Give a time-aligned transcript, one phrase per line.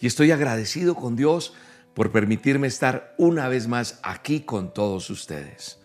[0.00, 1.54] y estoy agradecido con Dios
[1.94, 5.78] por permitirme estar una vez más aquí con todos ustedes.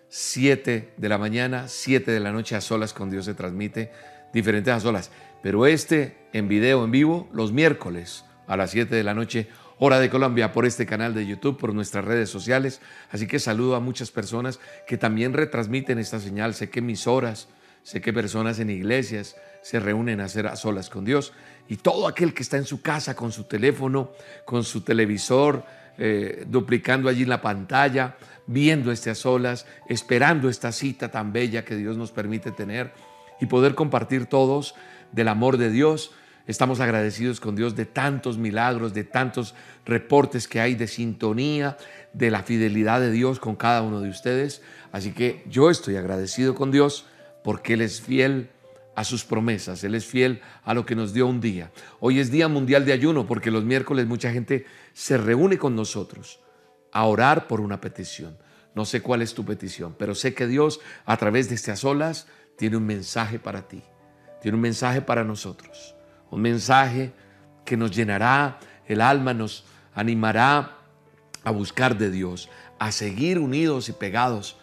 [0.09, 3.93] 7 de la mañana, 7 de la noche a solas con Dios se transmite
[4.33, 5.11] diferentes a solas.
[5.41, 9.47] Pero este en video, en vivo, los miércoles a las 7 de la noche,
[9.83, 12.81] hora de Colombia, por este canal de YouTube, por nuestras redes sociales.
[13.09, 16.53] Así que saludo a muchas personas que también retransmiten esta señal.
[16.53, 17.47] Sé que emisoras,
[17.81, 21.33] sé que personas en iglesias se reúnen a hacer a solas con Dios.
[21.67, 24.11] Y todo aquel que está en su casa con su teléfono,
[24.45, 25.65] con su televisor,
[25.97, 31.75] eh, duplicando allí la pantalla, viendo este a solas, esperando esta cita tan bella que
[31.75, 32.91] Dios nos permite tener
[33.39, 34.75] y poder compartir todos
[35.11, 36.11] del amor de Dios.
[36.51, 41.77] Estamos agradecidos con Dios de tantos milagros, de tantos reportes que hay de sintonía,
[42.11, 44.61] de la fidelidad de Dios con cada uno de ustedes.
[44.91, 47.05] Así que yo estoy agradecido con Dios
[47.41, 48.49] porque Él es fiel
[48.97, 51.71] a sus promesas, Él es fiel a lo que nos dio un día.
[52.01, 56.41] Hoy es Día Mundial de Ayuno porque los miércoles mucha gente se reúne con nosotros
[56.91, 58.37] a orar por una petición.
[58.75, 62.27] No sé cuál es tu petición, pero sé que Dios a través de estas olas
[62.57, 63.81] tiene un mensaje para ti
[64.41, 65.95] tiene un mensaje para nosotros,
[66.31, 67.13] un mensaje
[67.65, 70.77] que nos llenará el alma, nos animará
[71.43, 72.49] a buscar de Dios,
[72.79, 74.57] a seguir unidos y pegados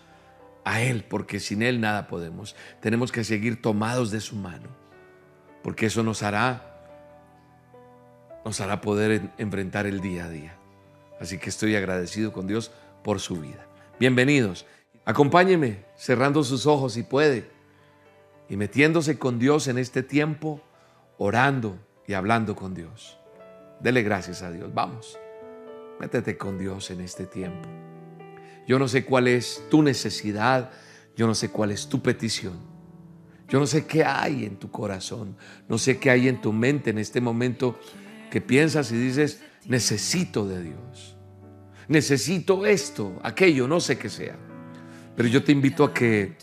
[0.64, 2.56] a Él, porque sin Él nada podemos.
[2.80, 4.68] Tenemos que seguir tomados de su mano,
[5.62, 6.80] porque eso nos hará,
[8.44, 10.56] nos hará poder enfrentar el día a día.
[11.20, 12.70] Así que estoy agradecido con Dios
[13.02, 13.66] por su vida.
[13.98, 14.66] Bienvenidos.
[15.04, 17.50] Acompáñeme cerrando sus ojos si puede
[18.48, 20.60] y metiéndose con Dios en este tiempo,
[21.18, 23.18] orando y hablando con Dios.
[23.80, 24.72] Dele gracias a Dios.
[24.72, 25.18] Vamos,
[26.00, 27.68] métete con Dios en este tiempo.
[28.66, 30.70] Yo no sé cuál es tu necesidad,
[31.16, 32.58] yo no sé cuál es tu petición.
[33.48, 35.36] Yo no sé qué hay en tu corazón,
[35.68, 37.78] no sé qué hay en tu mente en este momento
[38.30, 41.16] que piensas y dices, necesito de Dios.
[41.88, 44.36] Necesito esto, aquello, no sé qué sea.
[45.16, 46.36] Pero yo te invito a que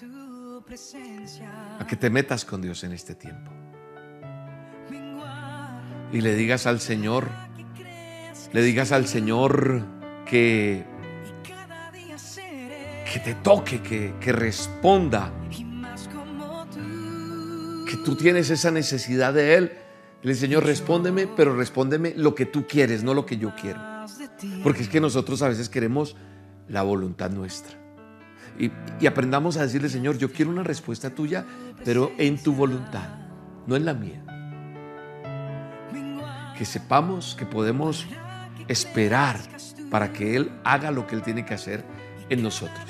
[1.79, 3.54] a que te metas con Dios en este tiempo.
[6.11, 7.29] Y le digas al Señor,
[8.53, 9.83] le digas al Señor
[10.25, 10.85] que,
[13.11, 15.31] que te toque, que, que responda,
[17.89, 19.71] que tú tienes esa necesidad de Él.
[20.23, 23.79] El Señor, respóndeme, pero respóndeme lo que tú quieres, no lo que yo quiero.
[24.63, 26.15] Porque es que nosotros a veces queremos
[26.67, 27.77] la voluntad nuestra.
[28.57, 28.71] Y,
[29.05, 31.45] aprendamos a decirle, Señor, yo quiero una respuesta tuya,
[31.83, 33.07] pero en tu voluntad,
[33.67, 34.24] no en la mía.
[36.57, 38.07] Que sepamos que podemos
[38.67, 39.39] esperar
[39.89, 41.83] para que Él haga lo que Él tiene que hacer
[42.29, 42.85] en nosotros.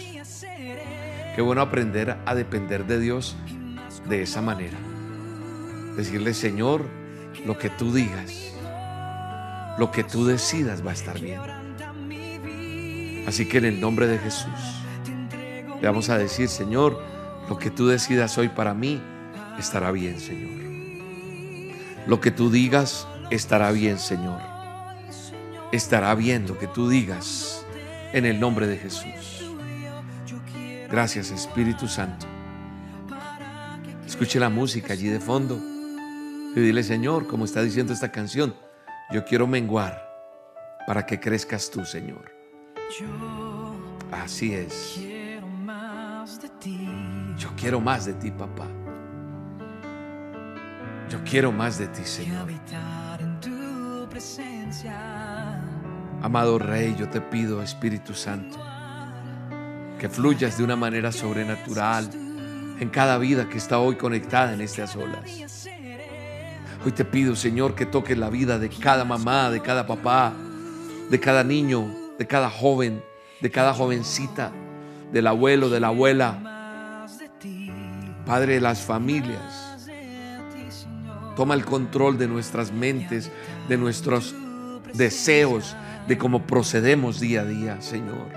[1.36, 3.36] Qué bueno aprender a depender de Dios
[4.08, 4.78] de esa manera.
[5.98, 6.86] Decirle, Señor,
[7.46, 8.54] lo que tú digas,
[9.78, 11.42] lo que tú decidas va a estar bien.
[13.28, 14.86] Así que en el nombre de Jesús
[15.82, 17.02] le vamos a decir, Señor,
[17.50, 19.02] lo que tú decidas hoy para mí
[19.60, 20.52] estará bien, Señor.
[22.08, 24.42] Lo que tú digas estará bien, Señor.
[25.72, 27.66] Estará bien lo que tú digas
[28.14, 29.44] en el nombre de Jesús.
[30.90, 32.28] Gracias, Espíritu Santo.
[34.06, 35.60] Escuche la música allí de fondo
[36.56, 38.56] y dile, Señor, como está diciendo esta canción,
[39.12, 40.02] yo quiero menguar
[40.88, 42.32] para que crezcas tú, Señor.
[44.12, 45.00] Así es.
[47.38, 48.68] Yo quiero más de ti, papá.
[51.10, 52.48] Yo quiero más de ti, Señor.
[56.26, 58.58] Amado Rey, yo te pido, Espíritu Santo,
[60.00, 62.10] que fluyas de una manera sobrenatural
[62.80, 65.68] en cada vida que está hoy conectada en estas olas.
[66.84, 70.34] Hoy te pido, Señor, que toques la vida de cada mamá, de cada papá,
[71.12, 73.04] de cada niño, de cada joven,
[73.40, 74.52] de cada jovencita,
[75.14, 77.06] del abuelo, de la abuela.
[78.26, 79.78] Padre de las familias,
[81.36, 83.30] toma el control de nuestras mentes,
[83.70, 84.34] de nuestros
[84.96, 85.76] deseos,
[86.08, 88.30] de cómo procedemos día a día, Señor.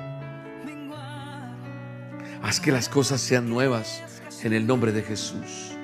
[2.42, 4.02] Haz que las cosas sean nuevas
[4.42, 5.76] en el nombre de Jesús.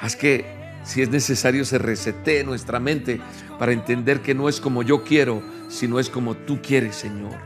[0.00, 0.44] Haz que
[0.84, 3.20] si es necesario se resete nuestra mente
[3.58, 7.36] para entender que no es como yo quiero, sino es como tú quieres, Señor.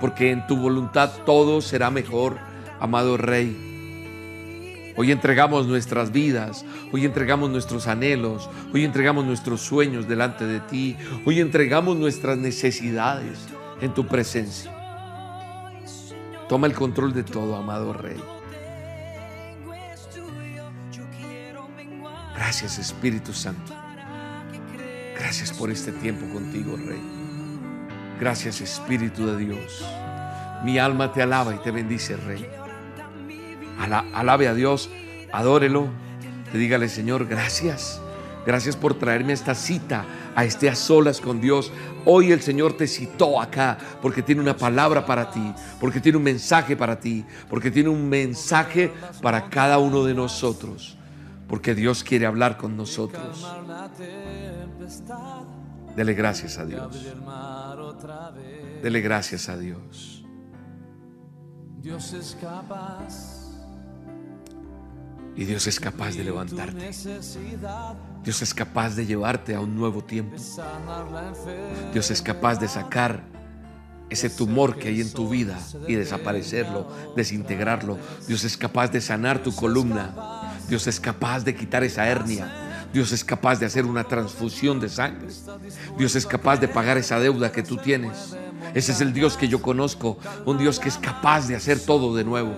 [0.00, 2.36] Porque en tu voluntad todo será mejor,
[2.78, 3.67] amado Rey.
[5.00, 10.96] Hoy entregamos nuestras vidas, hoy entregamos nuestros anhelos, hoy entregamos nuestros sueños delante de ti,
[11.24, 13.38] hoy entregamos nuestras necesidades
[13.80, 14.74] en tu presencia.
[16.48, 18.20] Toma el control de todo, amado Rey.
[22.34, 23.72] Gracias Espíritu Santo.
[25.16, 27.00] Gracias por este tiempo contigo, Rey.
[28.18, 29.86] Gracias Espíritu de Dios.
[30.64, 32.57] Mi alma te alaba y te bendice, Rey.
[33.78, 34.90] Alabe a Dios,
[35.32, 35.88] adórelo.
[36.52, 38.00] Te dígale, Señor, gracias.
[38.46, 40.04] Gracias por traerme esta cita,
[40.34, 41.70] a este a solas con Dios.
[42.06, 46.24] Hoy el Señor te citó acá porque tiene una palabra para ti, porque tiene un
[46.24, 48.90] mensaje para ti, porque tiene un mensaje
[49.20, 50.98] para cada uno de nosotros
[51.48, 53.44] porque Dios quiere hablar con nosotros.
[55.96, 57.06] Dele gracias a Dios.
[58.82, 60.24] Dele gracias a Dios.
[61.80, 63.47] Dios es capaz.
[65.38, 66.90] Y Dios es capaz de levantarte.
[68.24, 70.36] Dios es capaz de llevarte a un nuevo tiempo.
[71.92, 73.22] Dios es capaz de sacar
[74.10, 75.56] ese tumor que hay en tu vida
[75.86, 77.98] y desaparecerlo, desintegrarlo.
[78.26, 80.12] Dios es capaz de sanar tu columna.
[80.68, 82.88] Dios es capaz de quitar esa hernia.
[82.92, 85.28] Dios es capaz de hacer una transfusión de sangre.
[85.96, 88.34] Dios es capaz de pagar esa deuda que tú tienes.
[88.74, 92.16] Ese es el Dios que yo conozco, un Dios que es capaz de hacer todo
[92.16, 92.56] de nuevo.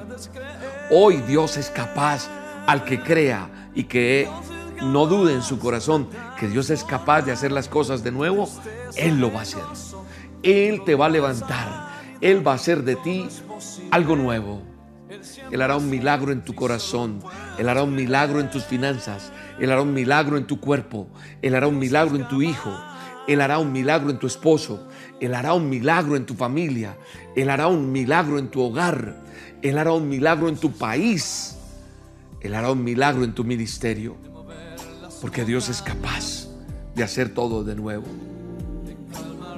[0.90, 4.28] Hoy Dios es capaz al que crea y que
[4.82, 6.08] no dude en su corazón
[6.38, 8.48] que Dios es capaz de hacer las cosas de nuevo,
[8.96, 9.62] Él lo va a hacer.
[10.42, 11.90] Él te va a levantar.
[12.20, 13.26] Él va a hacer de ti
[13.90, 14.62] algo nuevo.
[15.50, 17.20] Él hará un milagro en tu corazón.
[17.58, 19.32] Él hará un milagro en tus finanzas.
[19.58, 21.08] Él hará un milagro en tu cuerpo.
[21.42, 22.70] Él hará un milagro en tu hijo.
[23.26, 24.88] Él hará un milagro en tu esposo.
[25.20, 26.96] Él hará un milagro en tu familia.
[27.36, 29.22] Él hará un milagro en tu hogar.
[29.62, 31.56] Él hará un milagro en tu país.
[32.40, 34.16] Él hará un milagro en tu ministerio.
[35.20, 36.48] Porque Dios es capaz
[36.94, 38.06] de hacer todo de nuevo.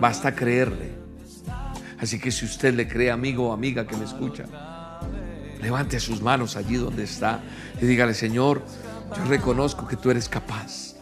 [0.00, 0.90] Basta creerle.
[1.99, 4.46] Así que si usted le cree, amigo o amiga que me escucha,
[5.61, 7.40] levante sus manos allí donde está
[7.81, 8.62] y dígale, Señor,
[9.17, 10.96] yo reconozco que tú eres capaz,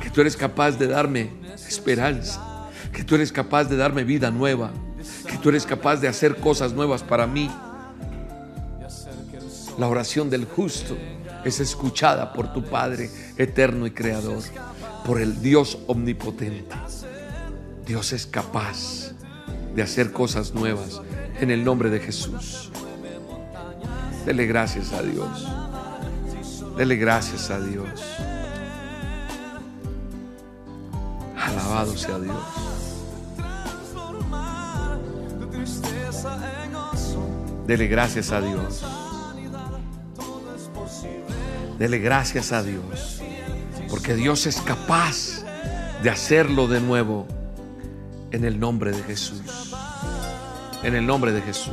[0.00, 1.30] que tú eres capaz de darme
[1.68, 4.70] esperanza, que tú eres capaz de darme vida nueva,
[5.26, 7.50] que tú eres capaz de hacer cosas nuevas para mí.
[9.80, 10.94] La oración del justo
[11.42, 14.42] es escuchada por tu Padre eterno y creador,
[15.06, 16.76] por el Dios omnipotente.
[17.86, 19.12] Dios es capaz
[19.74, 21.00] de hacer cosas nuevas
[21.40, 22.70] en el nombre de Jesús.
[24.26, 25.48] Dele gracias a Dios.
[26.76, 28.02] Dele gracias a Dios.
[31.38, 32.36] Alabado sea Dios.
[37.66, 38.84] Dele gracias a Dios.
[41.80, 43.22] Dele gracias a Dios.
[43.88, 45.42] Porque Dios es capaz
[46.02, 47.26] de hacerlo de nuevo
[48.32, 49.72] en el nombre de Jesús.
[50.82, 51.72] En el nombre de Jesús.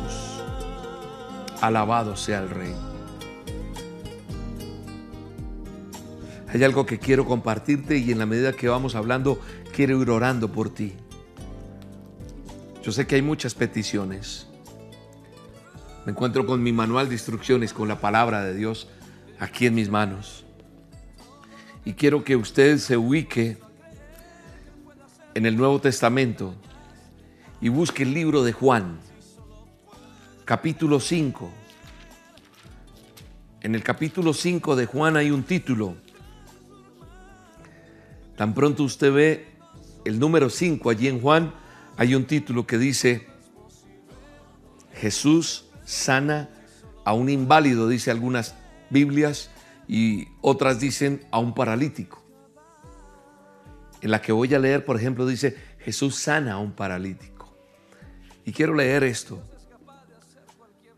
[1.59, 2.73] Alabado sea el Rey.
[6.53, 9.41] Hay algo que quiero compartirte y en la medida que vamos hablando,
[9.75, 10.93] quiero ir orando por ti.
[12.81, 14.47] Yo sé que hay muchas peticiones.
[16.05, 18.87] Me encuentro con mi manual de instrucciones, con la palabra de Dios
[19.39, 20.45] aquí en mis manos.
[21.85, 23.57] Y quiero que usted se ubique
[25.33, 26.55] en el Nuevo Testamento
[27.61, 28.99] y busque el libro de Juan
[30.47, 31.51] capítulo 5.
[33.59, 35.97] En el capítulo 5 de Juan hay un título.
[38.37, 39.47] Tan pronto usted ve
[40.05, 41.53] el número 5 allí en Juan,
[41.97, 43.27] hay un título que dice,
[44.93, 46.49] Jesús sana
[47.03, 48.55] a un inválido, dice algunas
[48.89, 49.49] Biblias,
[49.87, 52.23] y otras dicen a un paralítico.
[54.01, 57.55] En la que voy a leer, por ejemplo, dice, Jesús sana a un paralítico.
[58.45, 59.41] Y quiero leer esto.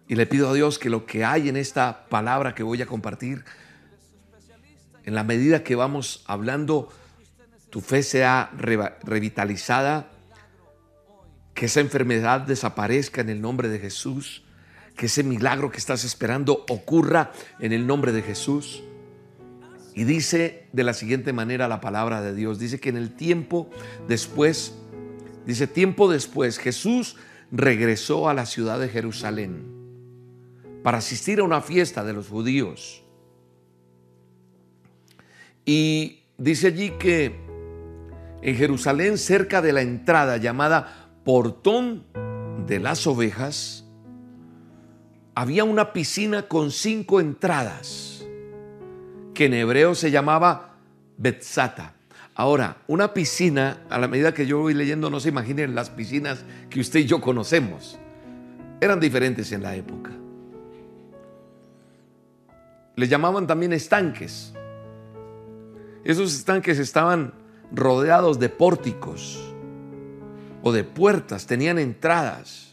[0.08, 2.88] Y le pido a Dios que lo que hay en esta palabra que voy a
[2.88, 3.46] compartir,
[5.04, 6.90] en la medida que vamos hablando,
[7.70, 10.10] tu fe sea revitalizada,
[11.54, 14.44] que esa enfermedad desaparezca en el nombre de Jesús,
[15.00, 18.84] que ese milagro que estás esperando ocurra en el nombre de Jesús.
[19.96, 23.70] Y dice de la siguiente manera la palabra de Dios, dice que en el tiempo
[24.10, 24.76] después,
[25.46, 27.16] dice tiempo después, Jesús
[27.50, 29.72] regresó a la ciudad de Jerusalén
[30.84, 33.02] para asistir a una fiesta de los judíos.
[35.64, 37.40] Y dice allí que
[38.42, 42.04] en Jerusalén, cerca de la entrada llamada Portón
[42.68, 43.86] de las Ovejas,
[45.40, 48.26] había una piscina con cinco entradas,
[49.34, 50.76] que en hebreo se llamaba
[51.16, 51.94] Betzata.
[52.36, 56.44] Ahora, una piscina, a la medida que yo voy leyendo, no se imaginen las piscinas
[56.70, 57.98] que usted y yo conocemos.
[58.82, 60.12] Eran diferentes en la época.
[62.98, 64.54] Le llamaban también estanques.
[66.04, 67.34] Esos estanques estaban
[67.72, 69.54] rodeados de pórticos
[70.64, 72.69] o de puertas, tenían entradas.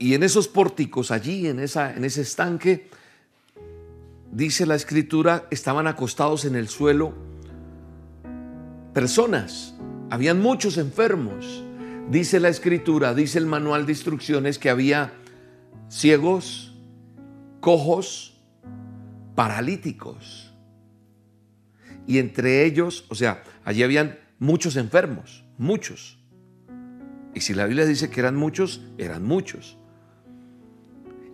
[0.00, 2.88] Y en esos pórticos, allí, en, esa, en ese estanque,
[4.32, 7.12] dice la escritura, estaban acostados en el suelo
[8.94, 9.74] personas.
[10.08, 11.62] Habían muchos enfermos.
[12.08, 15.12] Dice la escritura, dice el manual de instrucciones que había
[15.90, 16.74] ciegos,
[17.60, 18.40] cojos,
[19.34, 20.54] paralíticos.
[22.06, 26.18] Y entre ellos, o sea, allí habían muchos enfermos, muchos.
[27.34, 29.76] Y si la Biblia dice que eran muchos, eran muchos.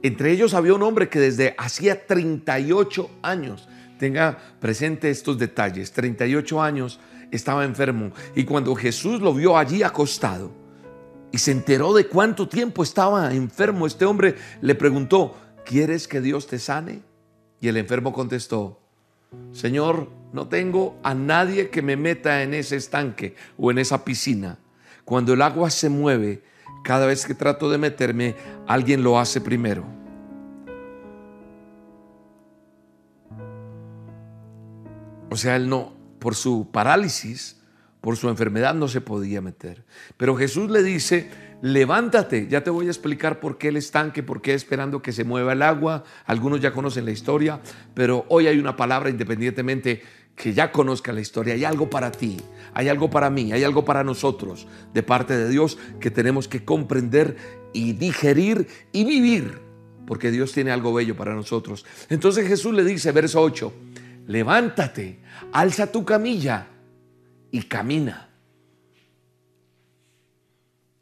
[0.07, 6.63] Entre ellos había un hombre que desde hacía 38 años, tenga presente estos detalles, 38
[6.63, 7.01] años
[7.33, 8.13] estaba enfermo.
[8.37, 10.53] Y cuando Jesús lo vio allí acostado,
[11.33, 13.85] y se enteró de cuánto tiempo estaba enfermo.
[13.85, 17.01] Este hombre le preguntó, ¿quieres que Dios te sane?
[17.61, 18.81] Y el enfermo contestó,
[19.51, 24.57] Señor, no tengo a nadie que me meta en ese estanque o en esa piscina.
[25.05, 26.45] Cuando el agua se mueve,
[26.85, 28.37] cada vez que trato de meterme,
[28.69, 29.96] alguien lo hace primero.
[35.37, 37.61] O sea, él no, por su parálisis,
[38.01, 39.85] por su enfermedad no se podía meter.
[40.17, 41.29] Pero Jesús le dice,
[41.61, 45.25] levántate, ya te voy a explicar por qué el estanque, por qué esperando que se
[45.25, 46.05] mueva el agua.
[46.25, 47.61] Algunos ya conocen la historia,
[47.93, 50.03] pero hoy hay una palabra independientemente
[50.35, 51.53] que ya conozca la historia.
[51.53, 52.39] Hay algo para ti,
[52.73, 56.65] hay algo para mí, hay algo para nosotros de parte de Dios que tenemos que
[56.65, 57.37] comprender
[57.75, 59.59] y digerir y vivir,
[60.07, 61.85] porque Dios tiene algo bello para nosotros.
[62.09, 63.71] Entonces Jesús le dice, verso 8,
[64.27, 65.21] levántate,
[65.53, 66.67] alza tu camilla
[67.51, 68.29] y camina.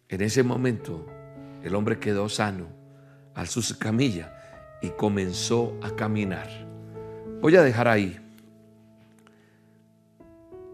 [0.08, 1.06] En ese momento
[1.62, 2.66] el hombre quedó sano,
[3.34, 4.32] alzó su camilla
[4.82, 6.48] y comenzó a caminar.
[7.40, 8.20] Voy a dejar ahí.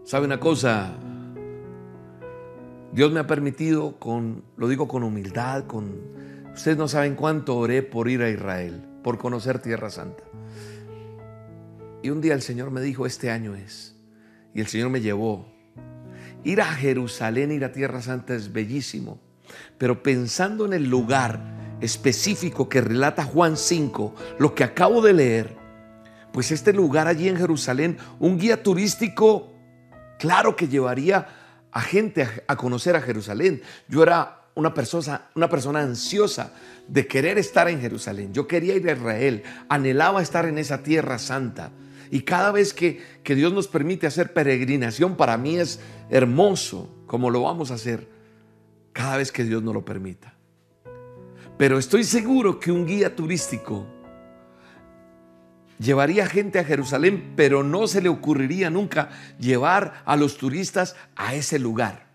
[0.03, 0.91] ¿Sabe una cosa?
[2.91, 5.95] Dios me ha permitido con, lo digo con humildad, con
[6.53, 10.23] ustedes no saben cuánto oré por ir a Israel, por conocer Tierra Santa.
[12.03, 13.95] Y un día el Señor me dijo, este año es.
[14.53, 15.51] Y el Señor me llevó
[16.43, 19.19] Ir a Jerusalén, ir a Tierra Santa es bellísimo,
[19.77, 25.55] pero pensando en el lugar específico que relata Juan 5, lo que acabo de leer,
[26.33, 29.53] pues este lugar allí en Jerusalén, un guía turístico,
[30.17, 31.27] claro que llevaría
[31.71, 33.61] a gente a, conocer a Jerusalén.
[33.87, 36.53] Yo era una persona, una persona ansiosa
[36.87, 38.33] de querer estar en Jerusalén.
[38.33, 41.71] Yo quería ir a Israel, anhelaba estar en esa tierra santa.
[42.11, 47.29] Y cada vez que, que Dios nos permite hacer peregrinación, para mí es hermoso como
[47.29, 48.07] lo vamos a hacer
[48.91, 50.33] cada vez que Dios nos lo permita.
[51.57, 53.85] Pero estoy seguro que un guía turístico
[55.79, 61.33] llevaría gente a Jerusalén, pero no se le ocurriría nunca llevar a los turistas a
[61.33, 62.07] ese lugar,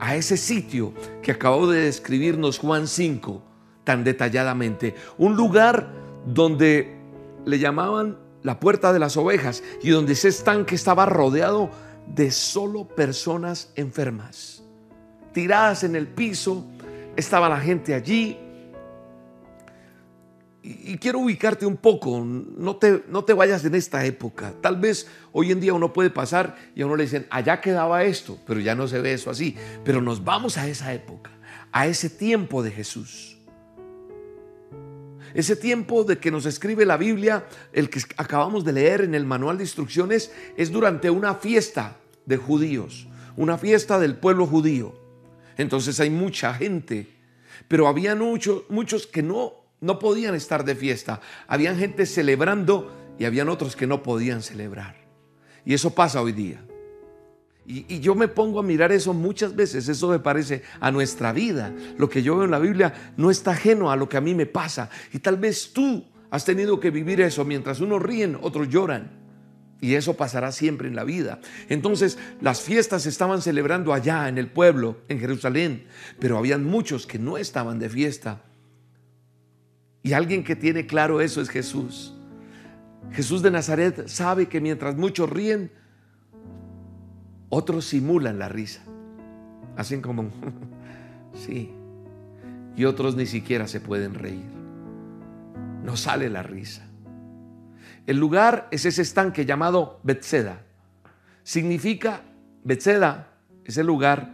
[0.00, 3.42] a ese sitio que acabó de describirnos Juan 5
[3.84, 4.94] tan detalladamente.
[5.16, 5.92] Un lugar
[6.26, 6.96] donde
[7.44, 11.70] le llamaban la puerta de las ovejas y donde ese estanque estaba rodeado
[12.06, 14.62] de solo personas enfermas.
[15.32, 16.64] Tiradas en el piso,
[17.16, 18.38] estaba la gente allí.
[20.62, 24.52] Y, quiero ubicarte un poco, no te, no te vayas en esta época.
[24.60, 28.04] Tal vez hoy en día uno puede pasar y a uno le dicen, allá quedaba
[28.04, 29.56] esto, pero ya no se ve eso así.
[29.84, 31.30] Pero nos vamos a esa época,
[31.72, 33.33] a ese tiempo de Jesús.
[35.34, 39.26] Ese tiempo de que nos escribe la Biblia, el que acabamos de leer en el
[39.26, 44.94] manual de instrucciones, es durante una fiesta de judíos, una fiesta del pueblo judío.
[45.56, 47.08] Entonces hay mucha gente,
[47.66, 51.20] pero había muchos, muchos que no, no podían estar de fiesta.
[51.48, 54.96] Habían gente celebrando y habían otros que no podían celebrar.
[55.64, 56.64] Y eso pasa hoy día.
[57.66, 61.72] Y, yo me pongo a mirar eso muchas veces, eso me parece a nuestra vida.
[61.96, 64.34] Lo que yo veo en la Biblia no está ajeno a lo que a mí
[64.34, 64.90] me pasa.
[65.12, 67.44] Y tal vez tú has tenido que vivir eso.
[67.44, 69.24] Mientras unos ríen, otros lloran.
[69.80, 71.40] Y eso pasará siempre en la vida.
[71.68, 75.86] Entonces las fiestas se estaban celebrando allá en el pueblo, en Jerusalén,
[76.18, 78.42] pero habían muchos que no estaban de fiesta.
[80.02, 82.14] Y alguien que tiene claro eso es Jesús.
[83.12, 85.70] Jesús de Nazaret sabe que mientras muchos ríen,
[87.54, 88.82] otros simulan la risa.
[89.76, 90.30] Hacen como,
[91.34, 91.72] sí.
[92.76, 94.50] Y otros ni siquiera se pueden reír.
[95.84, 96.82] No sale la risa.
[98.06, 100.62] El lugar es ese estanque llamado Betseda.
[101.44, 102.22] Significa,
[102.64, 103.28] Betseda
[103.64, 104.32] es el lugar,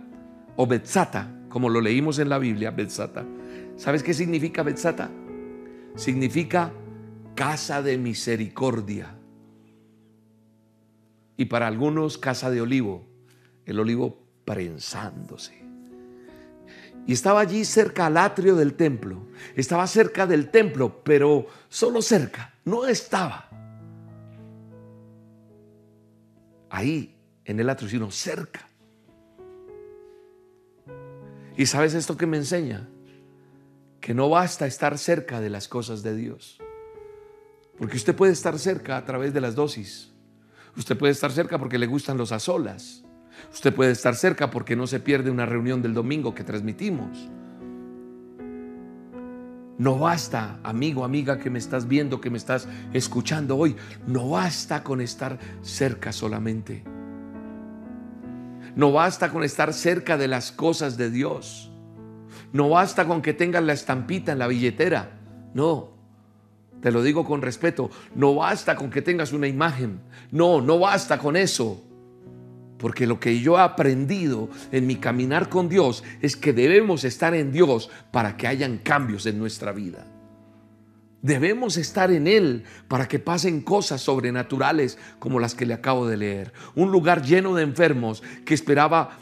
[0.57, 3.25] o Betzata, como lo leímos en la Biblia, Betzata.
[3.77, 5.11] ¿Sabes qué significa Betzata?
[5.95, 6.73] Significa
[7.35, 9.15] casa de misericordia.
[11.37, 13.10] Y para algunos, casa de olivo,
[13.73, 15.61] el olivo prensándose.
[17.07, 19.27] Y estaba allí cerca al atrio del templo.
[19.57, 23.49] Estaba cerca del templo, pero solo cerca, no estaba
[26.69, 28.69] ahí en el atrio, sino cerca.
[31.57, 32.89] ¿Y sabes esto que me enseña?
[34.01, 36.59] Que no basta estar cerca de las cosas de Dios.
[37.77, 40.13] Porque usted puede estar cerca a través de las dosis.
[40.77, 43.05] Usted puede estar cerca porque le gustan los azolas.
[43.53, 47.31] Usted puede estar cerca porque no se pierde una reunión del domingo que transmitimos.
[49.79, 54.85] No basta, amigo, amiga que me estás viendo, que me estás escuchando hoy, no basta
[54.85, 56.85] con estar cerca solamente.
[58.77, 61.71] No basta con estar cerca de las cosas de Dios.
[62.53, 65.19] No basta con que tengas la estampita en la billetera.
[65.55, 65.95] No,
[66.81, 67.91] te lo digo con respeto.
[68.15, 70.01] No basta con que tengas una imagen.
[70.31, 71.83] No, no basta con eso.
[72.81, 77.35] Porque lo que yo he aprendido en mi caminar con Dios es que debemos estar
[77.35, 80.07] en Dios para que hayan cambios en nuestra vida.
[81.21, 86.17] Debemos estar en Él para que pasen cosas sobrenaturales como las que le acabo de
[86.17, 86.55] leer.
[86.75, 89.19] Un lugar lleno de enfermos que esperaba,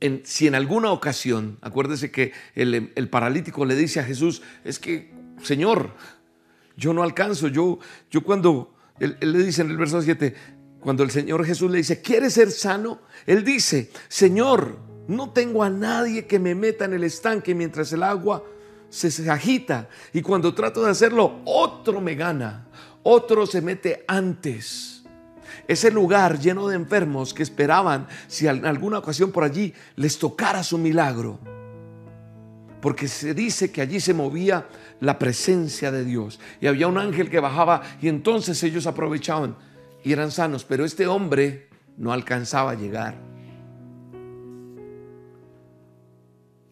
[0.00, 5.12] en, si en alguna ocasión, acuérdese que el, paralítico le dice a Jesús, es que,
[5.42, 5.94] Señor,
[6.78, 7.78] yo no alcanzo, yo,
[8.10, 10.34] yo cuando, él, él le dice en el verso 7,
[10.88, 13.00] cuando el Señor Jesús le dice, ¿quieres ser sano?
[13.26, 18.02] Él dice, Señor, no tengo a nadie que me meta en el estanque mientras el
[18.02, 18.42] agua
[18.88, 19.90] se, agita.
[20.14, 22.68] Y cuando trato de hacerlo, otro me gana.
[23.02, 25.02] Otro se mete antes.
[25.66, 30.62] Ese lugar lleno de enfermos que esperaban si en alguna ocasión por allí les tocara
[30.62, 31.38] su milagro.
[32.80, 34.66] Porque se dice que allí se movía
[35.00, 36.40] la presencia de Dios.
[36.62, 39.67] Y había un ángel que bajaba y entonces ellos aprovechaban
[40.04, 43.16] y eran sanos, pero este hombre no alcanzaba a llegar.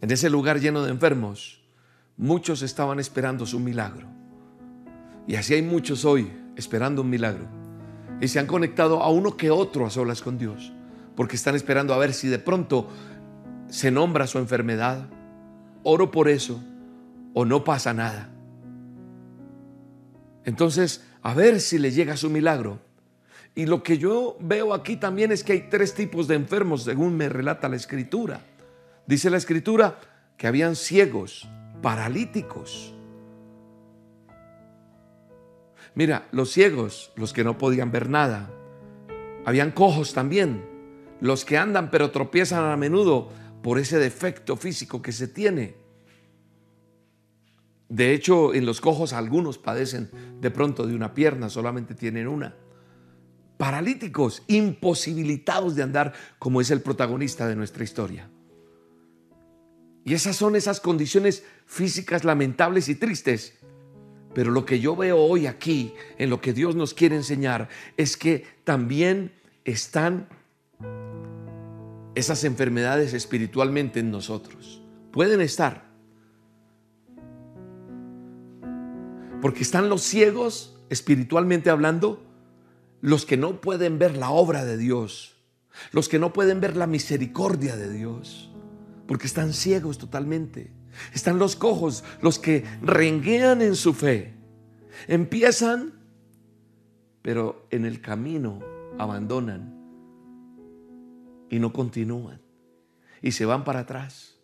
[0.00, 1.62] En ese lugar lleno de enfermos,
[2.16, 4.06] muchos estaban esperando su milagro.
[5.26, 7.46] Y así hay muchos hoy esperando un milagro.
[8.20, 10.72] Y se han conectado a uno que otro a solas con Dios,
[11.16, 12.88] porque están esperando a ver si de pronto
[13.68, 15.08] se nombra su enfermedad,
[15.82, 16.62] oro por eso,
[17.34, 18.30] o no pasa nada.
[20.44, 22.85] Entonces, a ver si le llega su milagro.
[23.58, 27.16] Y lo que yo veo aquí también es que hay tres tipos de enfermos, según
[27.16, 28.42] me relata la escritura.
[29.06, 29.98] Dice la escritura
[30.36, 31.48] que habían ciegos,
[31.80, 32.92] paralíticos.
[35.94, 38.50] Mira, los ciegos, los que no podían ver nada.
[39.46, 40.62] Habían cojos también,
[41.22, 43.30] los que andan pero tropiezan a menudo
[43.62, 45.76] por ese defecto físico que se tiene.
[47.88, 50.10] De hecho, en los cojos algunos padecen
[50.42, 52.54] de pronto de una pierna, solamente tienen una
[53.56, 58.28] paralíticos, imposibilitados de andar como es el protagonista de nuestra historia.
[60.04, 63.58] Y esas son esas condiciones físicas lamentables y tristes.
[64.34, 68.16] Pero lo que yo veo hoy aquí, en lo que Dios nos quiere enseñar, es
[68.16, 69.32] que también
[69.64, 70.28] están
[72.14, 74.82] esas enfermedades espiritualmente en nosotros.
[75.10, 75.86] Pueden estar.
[79.40, 82.25] Porque están los ciegos, espiritualmente hablando,
[83.06, 85.36] los que no pueden ver la obra de Dios,
[85.92, 88.50] los que no pueden ver la misericordia de Dios,
[89.06, 90.72] porque están ciegos totalmente.
[91.14, 94.34] Están los cojos, los que renguean en su fe.
[95.06, 95.92] Empiezan,
[97.22, 98.58] pero en el camino
[98.98, 99.72] abandonan.
[101.48, 102.40] y no continúan.
[103.22, 104.36] Y se van para atrás.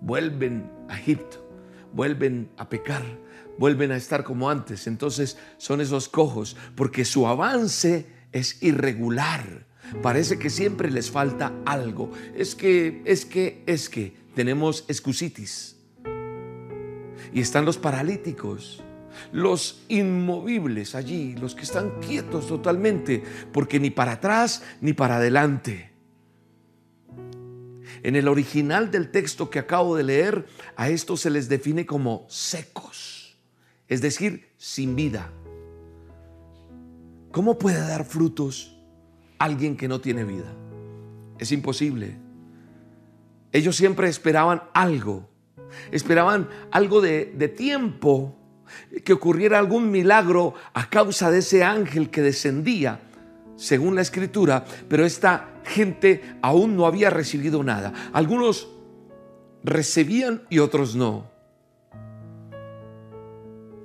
[0.00, 1.48] Vuelven a Egipto,
[1.92, 3.04] vuelven a pecar,
[3.58, 4.86] vuelven a estar como antes.
[4.86, 9.66] Entonces son esos cojos porque su avance es irregular.
[10.00, 12.10] Parece que siempre les falta algo.
[12.34, 15.76] Es que, es que, es que tenemos excusitis.
[17.32, 18.82] Y están los paralíticos,
[19.32, 25.92] los inmovibles allí, los que están quietos totalmente, porque ni para atrás ni para adelante.
[28.02, 32.26] En el original del texto que acabo de leer, a estos se les define como
[32.28, 33.21] secos,
[33.92, 35.30] es decir, sin vida.
[37.30, 38.74] ¿Cómo puede dar frutos
[39.38, 40.50] alguien que no tiene vida?
[41.38, 42.16] Es imposible.
[43.52, 45.28] Ellos siempre esperaban algo,
[45.90, 48.34] esperaban algo de, tiempo,
[49.04, 52.98] que ocurriera algún milagro a causa de ese ángel que descendía,
[53.56, 57.92] según la escritura, pero esta gente aún no había recibido nada.
[58.14, 58.68] Algunos
[59.62, 61.31] recibían y otros no.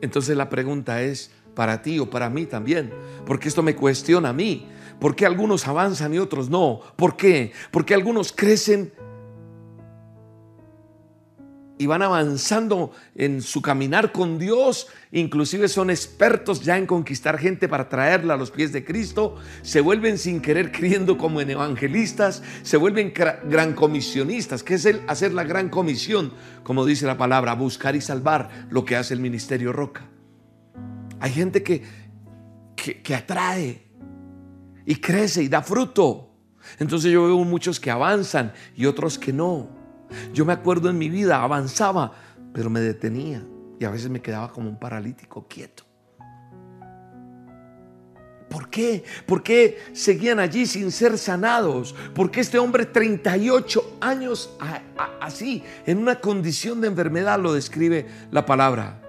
[0.08, 2.93] Entonces la pregunta es para ti o para mí también,
[3.26, 4.65] porque esto me cuestiona a mí.
[5.02, 6.80] ¿Por qué algunos avanzan y otros no?
[6.96, 7.52] ¿Por qué?
[7.72, 8.93] Porque algunos crecen
[11.78, 17.68] y van avanzando en su caminar con Dios, inclusive son expertos ya en conquistar gente
[17.68, 22.42] para traerla a los pies de Cristo, se vuelven sin querer creyendo como en evangelistas,
[22.63, 27.54] se vuelven gran comisionistas, que es el hacer la gran comisión, como dice la palabra,
[27.54, 30.10] buscar y salvar lo que hace el ministerio Roca.
[31.20, 31.84] Hay gente que,
[32.76, 33.88] que, que atrae
[34.86, 36.32] y crece y da fruto.
[36.80, 39.77] Entonces yo veo muchos que avanzan y otros que no.
[40.34, 42.12] Yo me acuerdo en mi vida, avanzaba,
[42.54, 43.46] pero me detenía
[43.80, 45.84] y a veces me quedaba como un paralítico quieto.
[48.50, 49.04] ¿Por qué?
[49.26, 51.93] ¿Por qué seguían allí sin ser sanados?
[52.15, 54.56] ¿Por qué este hombre 38 años
[55.20, 59.02] así, en una condición de enfermedad, lo describe la palabra?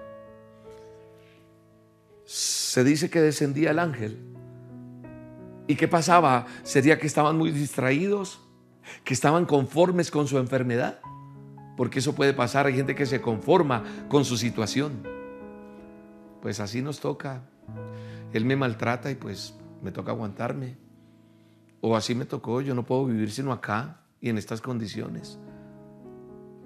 [2.25, 4.19] Se dice que descendía el ángel.
[5.67, 6.45] ¿Y qué pasaba?
[6.63, 8.41] ¿Sería que estaban muy distraídos?
[9.03, 10.99] Que estaban conformes con su enfermedad.
[11.77, 15.01] Porque eso puede pasar, hay gente que se conforma con su situación.
[16.41, 17.41] Pues así nos toca.
[18.33, 20.77] Él me maltrata y pues me toca aguantarme.
[21.81, 25.39] O así me tocó, yo no puedo vivir sino acá y en estas condiciones.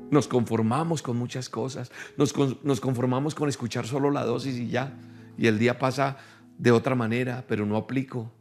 [0.10, 1.92] Nos conformamos con muchas cosas.
[2.18, 2.34] Nos,
[2.64, 4.98] nos, conformamos con escuchar solo la dosis y ya.
[5.38, 6.18] Y el día pasa
[6.58, 8.32] de otra manera, pero no aplico.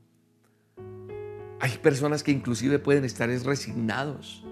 [1.62, 4.42] Hay personas que inclusive pueden estar resignados.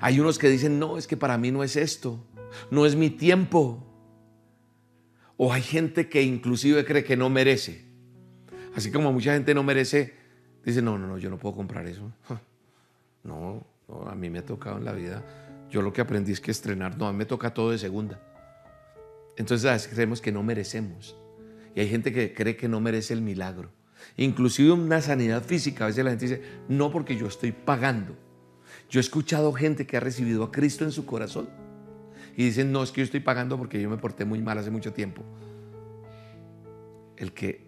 [0.00, 2.24] Hay unos que dicen, no, es que para mí no es esto,
[2.70, 3.84] no es mi tiempo.
[5.36, 7.84] O hay gente que inclusive cree que no merece.
[8.76, 10.14] Así como mucha gente no merece,
[10.64, 12.12] dice, no, no, no, yo no puedo comprar eso.
[13.24, 13.64] No,
[14.06, 15.24] a mí me ha tocado en la vida.
[15.70, 18.20] Yo lo que aprendí es que estrenar, no, a mí me toca todo de segunda.
[19.36, 21.16] Entonces creemos que no merecemos.
[21.74, 23.70] Y hay gente que cree que no merece el milagro
[24.16, 25.84] inclusive una sanidad física.
[25.84, 28.16] A veces la gente dice, no porque yo estoy pagando.
[28.88, 31.48] Yo he escuchado gente que ha recibido a Cristo en su corazón
[32.36, 34.70] y dicen, no, es que yo estoy pagando porque yo me porté muy mal hace
[34.70, 35.22] mucho tiempo.
[37.16, 37.66] El que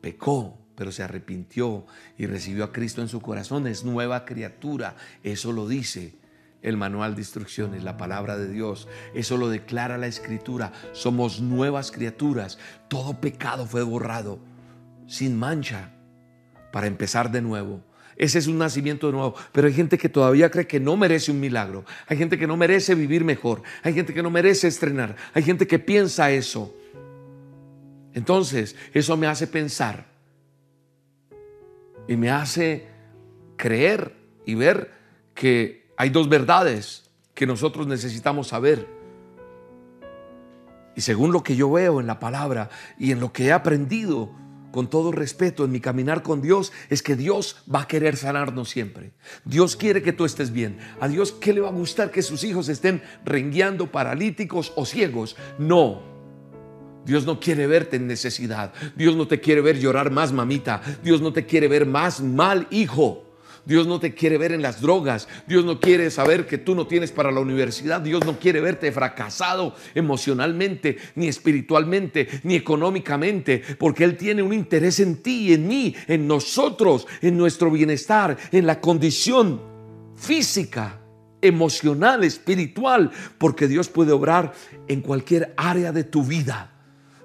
[0.00, 4.96] pecó, pero se arrepintió y recibió a Cristo en su corazón es nueva criatura.
[5.22, 6.14] Eso lo dice
[6.62, 8.88] el manual de instrucciones, la palabra de Dios.
[9.14, 10.72] Eso lo declara la escritura.
[10.92, 12.58] Somos nuevas criaturas.
[12.88, 14.38] Todo pecado fue borrado
[15.10, 15.90] sin mancha
[16.72, 17.82] para empezar de nuevo.
[18.16, 19.34] Ese es un nacimiento de nuevo.
[19.50, 21.84] Pero hay gente que todavía cree que no merece un milagro.
[22.06, 23.62] Hay gente que no merece vivir mejor.
[23.82, 25.16] Hay gente que no merece estrenar.
[25.34, 26.72] Hay gente que piensa eso.
[28.14, 30.06] Entonces, eso me hace pensar
[32.06, 32.86] y me hace
[33.56, 34.14] creer
[34.46, 34.92] y ver
[35.34, 38.86] que hay dos verdades que nosotros necesitamos saber.
[40.94, 42.68] Y según lo que yo veo en la palabra
[42.98, 44.34] y en lo que he aprendido,
[44.70, 48.70] con todo respeto en mi caminar con Dios es que Dios va a querer sanarnos
[48.70, 49.12] siempre.
[49.44, 50.78] Dios quiere que tú estés bien.
[51.00, 55.36] A Dios, ¿qué le va a gustar que sus hijos estén rengueando, paralíticos o ciegos?
[55.58, 56.02] No.
[57.04, 58.72] Dios no quiere verte en necesidad.
[58.96, 60.82] Dios no te quiere ver llorar más, mamita.
[61.02, 63.29] Dios no te quiere ver más mal, hijo.
[63.70, 65.28] Dios no te quiere ver en las drogas.
[65.46, 68.00] Dios no quiere saber que tú no tienes para la universidad.
[68.00, 74.98] Dios no quiere verte fracasado emocionalmente, ni espiritualmente, ni económicamente, porque Él tiene un interés
[74.98, 79.62] en ti en mí, en nosotros, en nuestro bienestar, en la condición
[80.16, 80.98] física
[81.40, 84.52] emocional, espiritual, porque Dios puede obrar
[84.88, 86.72] en cualquier área de tu vida.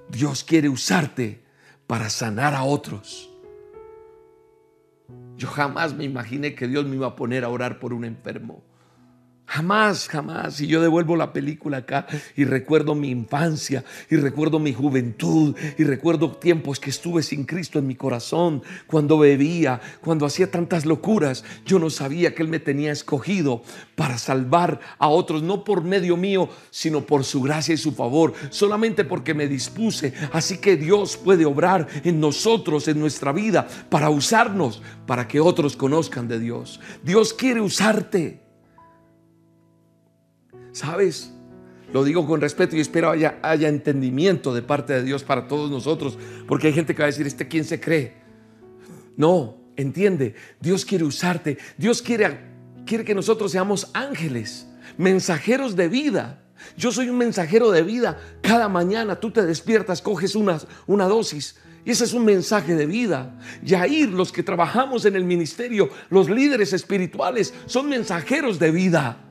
[0.10, 1.44] Dios quiere usarte
[1.88, 3.32] para sanar a otros.
[5.38, 8.64] Yo jamás me imaginé que Dios me iba a poner a orar por un enfermo.
[9.48, 10.60] Jamás, jamás.
[10.60, 15.84] Y yo devuelvo la película acá y recuerdo mi infancia y recuerdo mi juventud y
[15.84, 21.44] recuerdo tiempos que estuve sin Cristo en mi corazón, cuando bebía, cuando hacía tantas locuras.
[21.64, 23.62] Yo no sabía que Él me tenía escogido
[23.96, 28.34] para salvar a otros, no por medio mío, sino por su gracia y su favor,
[28.50, 30.14] solamente porque me dispuse.
[30.34, 35.76] Así que Dios puede obrar en nosotros, en nuestra vida, para usarnos, para que otros
[35.78, 36.80] conozcan de Dios.
[37.04, 38.45] Dios quiere usarte.
[40.76, 41.32] ¿Sabes?
[41.94, 45.72] Lo digo con respeto y espero haya, haya entendimiento de parte de Dios para todos
[45.72, 46.18] nosotros,
[46.50, 48.18] porque hay gente que va a decir, ¿este quién se cree?
[49.16, 52.40] No, entiende, Dios quiere usarte, Dios quiere,
[52.86, 56.44] quiere que nosotros seamos ángeles, mensajeros de vida.
[56.76, 58.20] Yo soy un mensajero de vida.
[58.42, 61.56] Cada mañana tú te despiertas, coges una, una dosis.
[61.86, 63.40] Y ese es un mensaje de vida.
[63.64, 69.25] Yair, los que trabajamos en el ministerio, los líderes espirituales, son mensajeros de vida.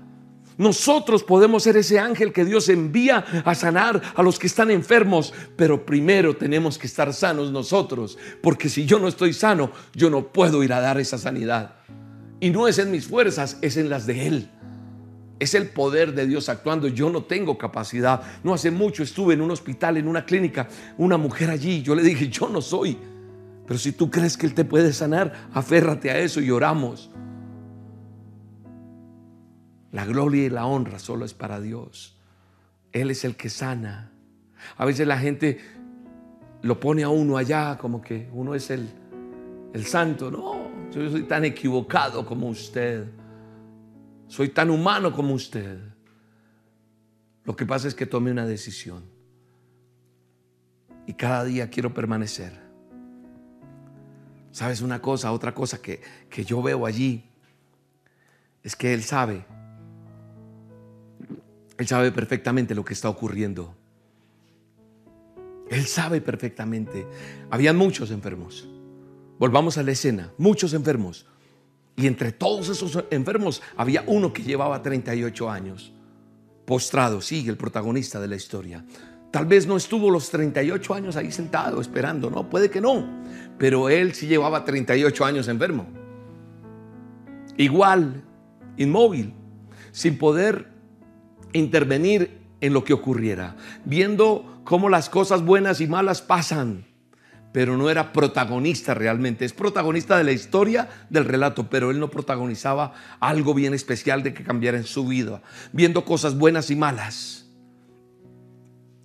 [0.56, 5.32] Nosotros podemos ser ese ángel que Dios envía a sanar a los que están enfermos,
[5.56, 10.32] pero primero tenemos que estar sanos nosotros, porque si yo no estoy sano, yo no
[10.32, 11.76] puedo ir a dar esa sanidad.
[12.40, 14.50] Y no es en mis fuerzas, es en las de Él.
[15.38, 16.88] Es el poder de Dios actuando.
[16.88, 18.22] Yo no tengo capacidad.
[18.42, 21.82] No hace mucho estuve en un hospital, en una clínica, una mujer allí.
[21.82, 22.96] Yo le dije, yo no soy.
[23.66, 27.10] Pero si tú crees que Él te puede sanar, aférrate a eso y oramos.
[29.94, 32.16] La gloria y la honra solo es para Dios.
[32.90, 34.10] Él es el que sana.
[34.76, 35.60] A veces la gente
[36.62, 38.88] lo pone a uno allá como que uno es el,
[39.72, 40.32] el santo.
[40.32, 43.06] No, yo soy tan equivocado como usted.
[44.26, 45.78] Soy tan humano como usted.
[47.44, 49.04] Lo que pasa es que tomé una decisión.
[51.06, 52.52] Y cada día quiero permanecer.
[54.50, 55.30] ¿Sabes una cosa?
[55.30, 57.30] Otra cosa que, que yo veo allí
[58.64, 59.46] es que Él sabe
[61.76, 63.74] él sabe perfectamente lo que está ocurriendo.
[65.70, 67.06] Él sabe perfectamente.
[67.50, 68.68] Habían muchos enfermos.
[69.38, 70.32] Volvamos a la escena.
[70.38, 71.26] Muchos enfermos.
[71.96, 75.92] Y entre todos esos enfermos había uno que llevaba 38 años.
[76.64, 78.84] Postrado, sigue el protagonista de la historia.
[79.30, 83.24] Tal vez no estuvo los 38 años ahí sentado esperando, no, puede que no.
[83.58, 85.86] Pero él sí llevaba 38 años enfermo.
[87.56, 88.22] Igual,
[88.76, 89.34] inmóvil,
[89.92, 90.73] sin poder
[91.54, 96.86] intervenir en lo que ocurriera, viendo cómo las cosas buenas y malas pasan,
[97.52, 99.44] pero no era protagonista realmente.
[99.44, 104.34] Es protagonista de la historia del relato, pero él no protagonizaba algo bien especial de
[104.34, 105.40] que cambiara en su vida,
[105.72, 107.46] viendo cosas buenas y malas,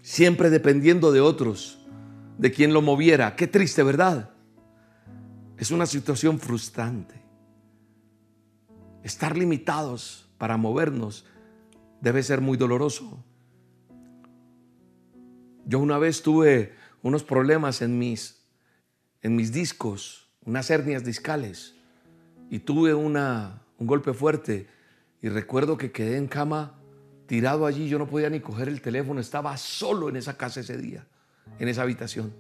[0.02, 1.80] siempre dependiendo de otros,
[2.40, 3.36] de quien lo moviera.
[3.36, 4.32] Qué triste, ¿verdad?
[5.58, 7.22] Es una situación frustrante.
[9.04, 11.26] Estar limitados para movernos
[12.02, 13.24] debe ser muy doloroso.
[15.66, 18.44] Yo una vez tuve unos problemas en mis,
[19.22, 21.76] en mis discos, unas hernias discales,
[22.50, 24.68] y tuve una, un golpe fuerte.
[25.22, 26.80] Y recuerdo que quedé en cama
[27.28, 30.78] tirado allí, yo no podía ni coger el teléfono, estaba solo en esa casa ese
[30.78, 31.06] día,
[31.60, 32.34] en esa habitación.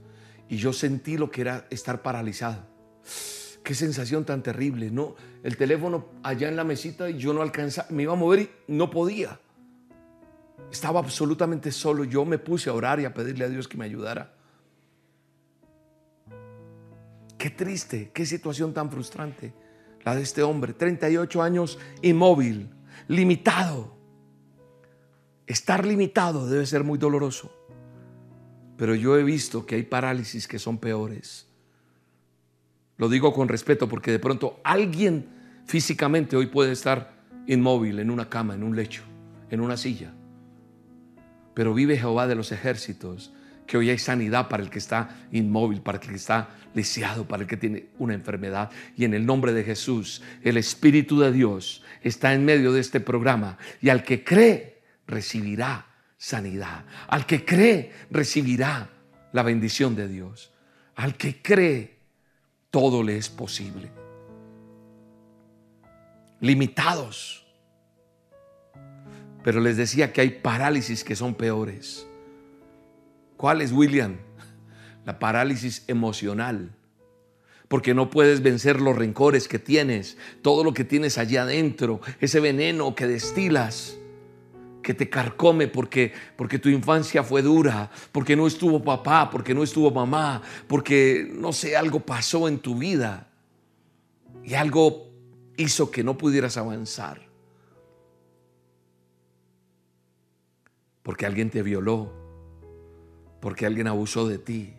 [0.47, 2.65] Y yo sentí lo que era estar paralizado.
[3.63, 5.15] Qué sensación tan terrible, ¿no?
[5.43, 8.49] El teléfono allá en la mesita y yo no alcanzaba, me iba a mover y
[8.67, 9.39] no podía.
[10.71, 12.03] Estaba absolutamente solo.
[12.03, 14.33] Yo me puse a orar y a pedirle a Dios que me ayudara.
[17.37, 19.53] Qué triste, qué situación tan frustrante
[20.03, 20.73] la de este hombre.
[20.73, 22.69] 38 años inmóvil,
[23.07, 23.95] limitado.
[25.47, 27.51] Estar limitado debe ser muy doloroso.
[28.77, 31.47] Pero yo he visto que hay parálisis que son peores.
[32.97, 35.27] Lo digo con respeto porque de pronto alguien
[35.65, 37.13] físicamente hoy puede estar
[37.47, 39.03] inmóvil en una cama, en un lecho,
[39.49, 40.13] en una silla.
[41.59, 43.33] Pero vive Jehová de los ejércitos,
[43.67, 47.43] que hoy hay sanidad para el que está inmóvil, para el que está lisiado, para
[47.43, 48.71] el que tiene una enfermedad.
[48.95, 53.01] Y en el nombre de Jesús, el Espíritu de Dios está en medio de este
[53.01, 53.57] programa.
[53.81, 55.85] Y al que cree, recibirá
[56.17, 56.85] sanidad.
[57.09, 58.89] Al que cree, recibirá
[59.33, 60.53] la bendición de Dios.
[60.95, 61.97] Al que cree,
[62.71, 63.91] todo le es posible.
[66.39, 67.38] Limitados
[69.43, 72.05] pero les decía que hay parálisis que son peores.
[73.37, 74.17] ¿Cuál es, William?
[75.05, 76.75] La parálisis emocional.
[77.67, 82.39] Porque no puedes vencer los rencores que tienes, todo lo que tienes allá adentro, ese
[82.39, 83.95] veneno que destilas,
[84.81, 89.61] que te carcome porque, porque tu infancia fue dura, porque no estuvo papá, porque no
[89.61, 93.27] estuvo mamá, porque no sé, algo pasó en tu vida.
[94.43, 95.11] y algo
[95.57, 97.28] hizo que no pudieras avanzar.
[101.03, 102.11] Porque alguien te violó,
[103.39, 104.73] porque alguien abusó de ti,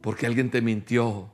[0.00, 1.32] porque alguien te mintió,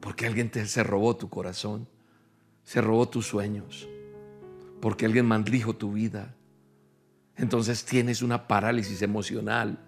[0.00, 1.88] porque alguien te, se robó tu corazón,
[2.64, 3.88] se robó tus sueños,
[4.80, 6.34] porque alguien maldijo tu vida.
[7.36, 9.78] Entonces tienes una parálisis emocional.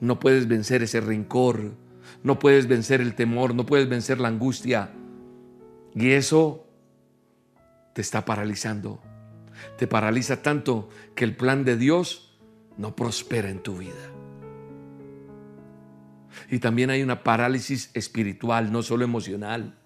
[0.00, 1.74] No puedes vencer ese rencor,
[2.22, 4.90] no puedes vencer el temor, no puedes vencer la angustia.
[5.94, 6.66] Y eso
[7.94, 9.00] te está paralizando.
[9.78, 12.38] Te paraliza tanto que el plan de Dios
[12.76, 14.10] no prospera en tu vida.
[16.50, 19.78] Y también hay una parálisis espiritual, no solo emocional.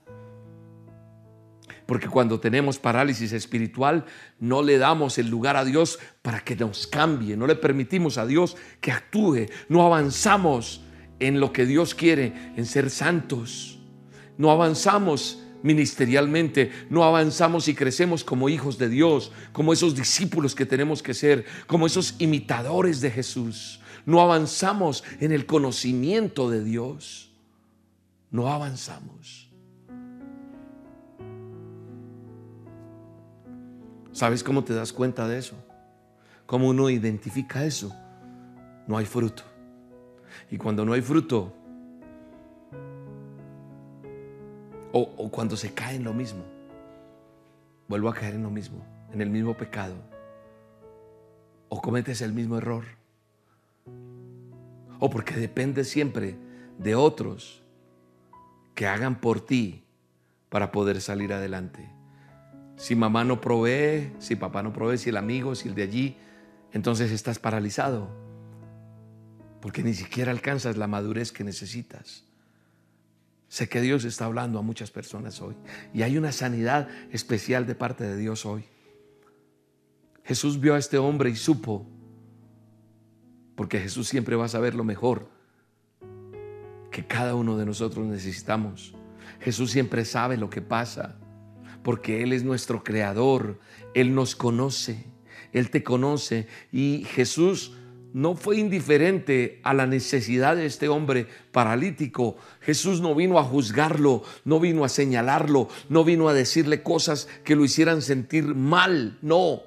[1.86, 4.04] Porque cuando tenemos parálisis espiritual,
[4.40, 8.26] no le damos el lugar a Dios para que nos cambie, no le permitimos a
[8.26, 10.82] Dios que actúe, no avanzamos
[11.20, 13.78] en lo que Dios quiere, en ser santos,
[14.36, 20.66] no avanzamos ministerialmente, no avanzamos y crecemos como hijos de Dios, como esos discípulos que
[20.66, 23.80] tenemos que ser, como esos imitadores de Jesús.
[24.04, 27.32] No avanzamos en el conocimiento de Dios.
[28.30, 29.50] No avanzamos.
[34.12, 35.56] ¿Sabes cómo te das cuenta de eso?
[36.46, 37.94] ¿Cómo uno identifica eso?
[38.86, 39.42] No hay fruto.
[40.50, 41.52] Y cuando no hay fruto,
[44.98, 46.42] O, cuando se cae en lo mismo,
[47.86, 48.82] vuelvo a caer en lo mismo,
[49.12, 49.94] en el mismo pecado.
[51.68, 52.84] O cometes el mismo error.
[54.98, 56.38] O porque depende siempre
[56.78, 57.62] de otros
[58.74, 59.84] que hagan por ti
[60.48, 61.90] para poder salir adelante.
[62.76, 66.16] Si mamá no provee, si papá no provee, si el amigo, si el de allí,
[66.72, 68.08] entonces estás paralizado.
[69.60, 72.25] Porque ni siquiera alcanzas la madurez que necesitas.
[73.48, 75.54] Sé que Dios está hablando a muchas personas hoy
[75.94, 78.64] y hay una sanidad especial de parte de Dios hoy.
[80.24, 81.86] Jesús vio a este hombre y supo,
[83.54, 85.30] porque Jesús siempre va a saber lo mejor
[86.90, 88.94] que cada uno de nosotros necesitamos.
[89.40, 91.16] Jesús siempre sabe lo que pasa,
[91.84, 93.60] porque Él es nuestro creador,
[93.94, 95.04] Él nos conoce,
[95.52, 97.76] Él te conoce y Jesús
[98.16, 102.38] no fue indiferente a la necesidad de este hombre paralítico.
[102.62, 107.54] Jesús no vino a juzgarlo, no vino a señalarlo, no vino a decirle cosas que
[107.54, 109.64] lo hicieran sentir mal, no.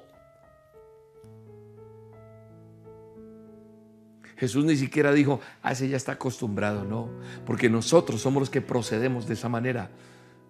[4.36, 7.08] Jesús ni siquiera dijo, ah, ese ya está acostumbrado, no,
[7.46, 9.92] porque nosotros somos los que procedemos de esa manera.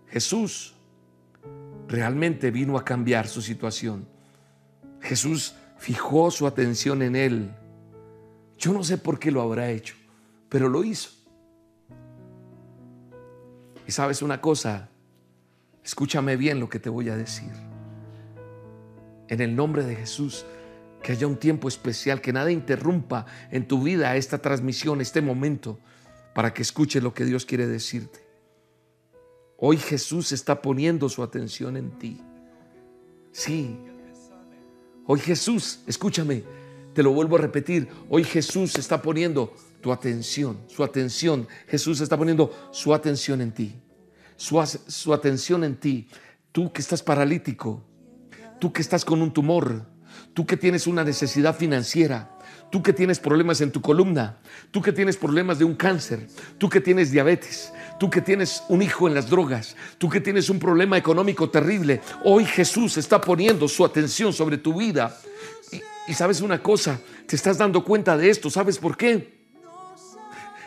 [0.06, 0.72] Jesús
[1.86, 4.08] realmente vino a cambiar su situación.
[5.02, 7.50] Jesús fijó su atención en él
[8.60, 9.94] yo no sé por qué lo habrá hecho,
[10.50, 11.10] pero lo hizo.
[13.88, 14.90] Y sabes una cosa,
[15.82, 17.50] escúchame bien lo que te voy a decir.
[19.28, 20.44] En el nombre de Jesús,
[21.02, 25.78] que haya un tiempo especial, que nada interrumpa en tu vida esta transmisión, este momento,
[26.34, 28.20] para que escuches lo que Dios quiere decirte.
[29.56, 32.20] Hoy Jesús está poniendo su atención en ti.
[33.32, 33.78] Sí.
[35.06, 36.44] Hoy Jesús, escúchame,
[36.94, 41.48] te lo vuelvo a repetir, hoy Jesús está poniendo tu atención, su atención.
[41.68, 43.74] Jesús está poniendo su atención en ti,
[44.36, 46.08] su, atención en ti.
[46.52, 47.82] Tú que estás paralítico,
[48.58, 49.86] tú que estás con un tumor,
[50.34, 52.36] tú que tienes una necesidad financiera,
[52.70, 54.38] tú que tienes problemas en tu columna,
[54.70, 56.26] tú que tienes problemas de un cáncer,
[56.58, 60.50] tú que tienes diabetes, tú que tienes un hijo en las drogas, tú que tienes
[60.50, 65.16] un problema económico terrible, hoy Jesús está poniendo su atención sobre tu vida
[66.10, 69.46] y sabes una cosa, te estás dando cuenta de esto, ¿sabes por qué?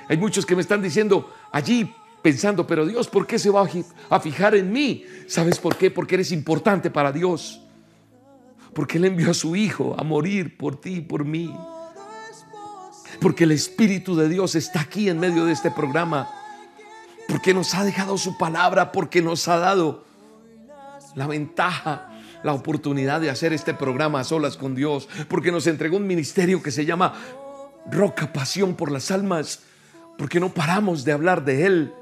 [0.08, 3.67] Hay muchos que me están diciendo allí pensando, pero Dios, ¿por qué se va
[4.10, 5.06] a fijar en mí?
[5.27, 5.91] ¿Sabes por qué?
[5.91, 7.62] Porque eres importante para Dios.
[8.73, 11.53] Porque Él envió a su Hijo a morir por ti y por mí.
[13.20, 16.30] Porque el Espíritu de Dios está aquí en medio de este programa.
[17.28, 20.05] Porque nos ha dejado su palabra, porque nos ha dado
[21.15, 22.12] la ventaja
[22.43, 26.61] la oportunidad de hacer este programa a solas con Dios, porque nos entregó un ministerio
[26.61, 27.13] que se llama
[27.89, 29.61] Roca Pasión por las Almas,
[30.17, 31.93] porque no paramos de hablar de Él.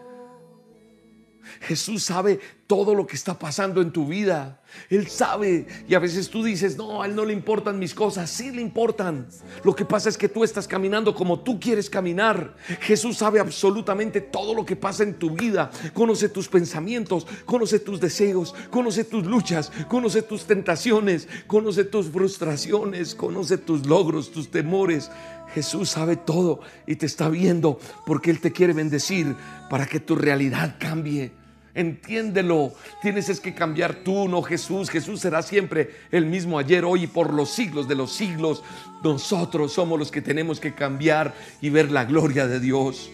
[1.62, 4.61] Jesús sabe todo lo que está pasando en tu vida.
[4.90, 5.66] Él sabe.
[5.88, 8.30] Y a veces tú dices, no, a Él no le importan mis cosas.
[8.30, 9.28] Sí le importan.
[9.64, 12.56] Lo que pasa es que tú estás caminando como tú quieres caminar.
[12.82, 15.72] Jesús sabe absolutamente todo lo que pasa en tu vida.
[15.94, 23.16] Conoce tus pensamientos, conoce tus deseos, conoce tus luchas, conoce tus tentaciones, conoce tus frustraciones,
[23.16, 25.10] conoce tus logros, tus temores.
[25.54, 29.36] Jesús sabe todo y te está viendo porque Él te quiere bendecir
[29.70, 31.32] para que tu realidad cambie
[31.74, 32.74] Entiéndelo.
[33.02, 34.90] Tienes es que cambiar tú, no Jesús.
[34.90, 38.64] Jesús será siempre el mismo ayer, hoy y por los siglos de los siglos.
[39.04, 43.10] Nosotros somos los que tenemos que cambiar y ver la gloria de Dios.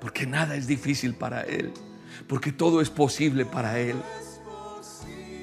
[0.00, 1.72] Porque nada es difícil para Él.
[2.26, 3.96] Porque todo es posible para Él.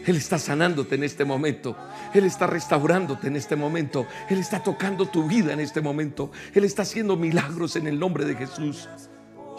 [0.06, 1.78] Él está sanándote en este momento.
[2.14, 4.08] Él está restaurándote en este momento.
[4.30, 6.32] Él está tocando tu vida en este momento.
[6.54, 8.90] Él está haciendo milagros en el nombre de Jesús.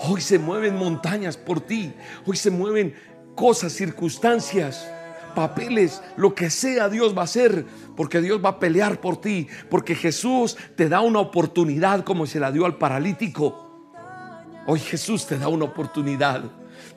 [0.05, 1.92] Hoy se mueven montañas por ti.
[2.26, 2.94] Hoy se mueven
[3.36, 4.90] cosas, circunstancias,
[5.34, 7.64] papeles, lo que sea Dios va a hacer.
[7.96, 9.46] Porque Dios va a pelear por ti.
[9.70, 13.70] Porque Jesús te da una oportunidad como se la dio al paralítico.
[14.66, 16.42] Hoy Jesús te da una oportunidad.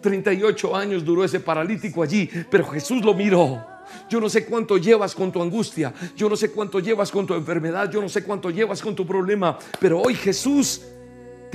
[0.01, 3.63] 38 años duró ese paralítico allí, pero Jesús lo miró.
[4.09, 7.33] Yo no sé cuánto llevas con tu angustia, yo no sé cuánto llevas con tu
[7.35, 10.81] enfermedad, yo no sé cuánto llevas con tu problema, pero hoy Jesús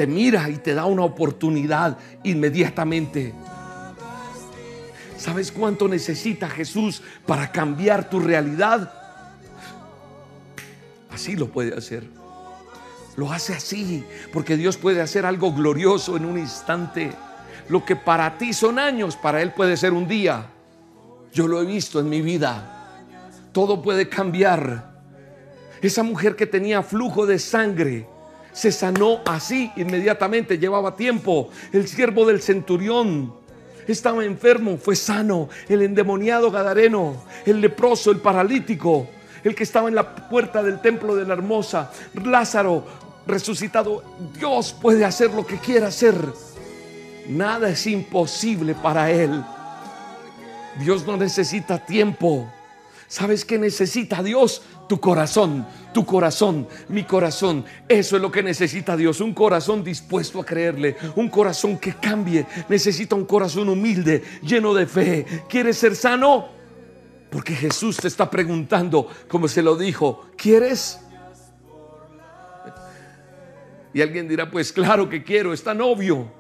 [0.01, 3.35] te mira y te da una oportunidad inmediatamente.
[5.19, 8.95] ¿Sabes cuánto necesita Jesús para cambiar tu realidad?
[11.11, 12.05] Así lo puede hacer.
[13.15, 17.13] Lo hace así, porque Dios puede hacer algo glorioso en un instante.
[17.69, 20.47] Lo que para ti son años, para Él puede ser un día.
[21.31, 23.05] Yo lo he visto en mi vida.
[23.53, 24.95] Todo puede cambiar.
[25.83, 28.09] Esa mujer que tenía flujo de sangre
[28.53, 31.51] se sanó así inmediatamente, llevaba tiempo.
[31.73, 33.33] El siervo del centurión
[33.87, 35.49] estaba enfermo, fue sano.
[35.69, 39.09] El endemoniado gadareno, el leproso, el paralítico,
[39.45, 41.91] el que estaba en la puerta del templo de la hermosa,
[42.25, 42.85] Lázaro
[43.27, 44.03] resucitado.
[44.35, 46.15] Dios puede hacer lo que quiera hacer.
[47.29, 49.43] Nada es imposible para Él.
[50.79, 52.51] Dios no necesita tiempo.
[53.07, 54.63] ¿Sabes qué necesita Dios?
[54.91, 55.65] Tu corazón,
[55.95, 57.65] tu corazón, mi corazón.
[57.89, 59.21] Eso es lo que necesita Dios.
[59.21, 60.97] Un corazón dispuesto a creerle.
[61.15, 62.45] Un corazón que cambie.
[62.69, 65.45] Necesita un corazón humilde, lleno de fe.
[65.49, 66.49] ¿Quieres ser sano?
[67.31, 70.99] Porque Jesús te está preguntando, como se lo dijo, ¿quieres?
[73.95, 76.40] Y alguien dirá, pues claro que quiero, es tan obvio.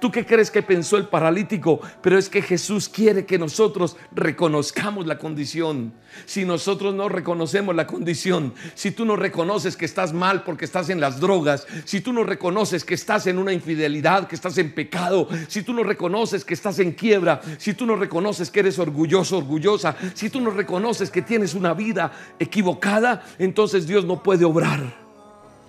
[0.00, 1.80] ¿Tú qué crees que pensó el paralítico?
[2.00, 5.92] Pero es que Jesús quiere que nosotros reconozcamos la condición.
[6.24, 10.88] Si nosotros no reconocemos la condición, si tú no reconoces que estás mal porque estás
[10.88, 14.74] en las drogas, si tú no reconoces que estás en una infidelidad, que estás en
[14.74, 18.78] pecado, si tú no reconoces que estás en quiebra, si tú no reconoces que eres
[18.78, 24.44] orgulloso, orgullosa, si tú no reconoces que tienes una vida equivocada, entonces Dios no puede
[24.46, 25.09] obrar.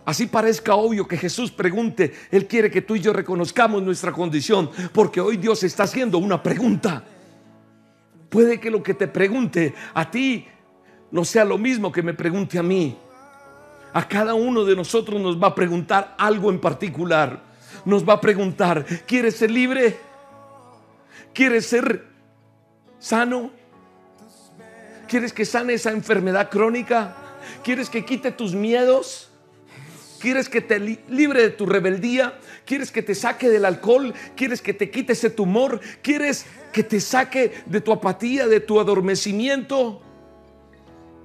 [0.05, 4.69] Así parezca obvio que Jesús pregunte, Él quiere que tú y yo reconozcamos nuestra condición,
[4.93, 7.03] porque hoy Dios está haciendo una pregunta.
[8.29, 10.47] Puede que lo que te pregunte a ti
[11.11, 12.97] no sea lo mismo que me pregunte a mí.
[13.93, 17.43] A cada uno de nosotros nos va a preguntar algo en particular.
[17.85, 19.97] Nos va a preguntar, ¿quieres ser libre?
[21.33, 22.07] ¿Quieres ser
[22.99, 23.51] sano?
[25.07, 27.15] ¿Quieres que sane esa enfermedad crónica?
[27.63, 29.30] ¿Quieres que quite tus miedos?
[30.21, 32.39] ¿Quieres que te libre de tu rebeldía?
[32.63, 34.13] ¿Quieres que te saque del alcohol?
[34.35, 35.81] ¿Quieres que te quite ese tumor?
[36.03, 40.01] ¿Quieres que te saque de tu apatía, de tu adormecimiento?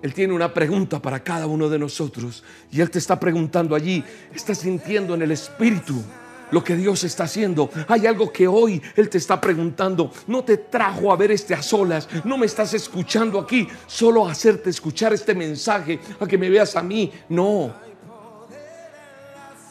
[0.00, 4.02] Él tiene una pregunta para cada uno de nosotros y Él te está preguntando allí,
[4.34, 6.02] estás sintiendo en el Espíritu
[6.50, 7.68] lo que Dios está haciendo.
[7.88, 10.10] Hay algo que hoy Él te está preguntando.
[10.26, 12.08] No te trajo a ver este a solas.
[12.24, 16.76] No me estás escuchando aquí solo a hacerte escuchar este mensaje, a que me veas
[16.76, 17.12] a mí.
[17.28, 17.74] No,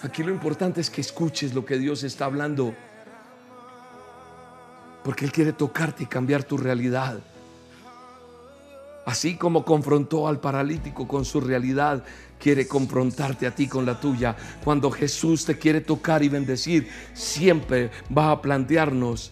[0.05, 2.75] Aquí lo importante es que escuches lo que Dios está hablando.
[5.03, 7.19] Porque Él quiere tocarte y cambiar tu realidad.
[9.05, 12.03] Así como confrontó al paralítico con su realidad,
[12.39, 14.35] quiere confrontarte a ti con la tuya.
[14.63, 19.31] Cuando Jesús te quiere tocar y bendecir, siempre va a plantearnos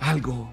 [0.00, 0.50] algo.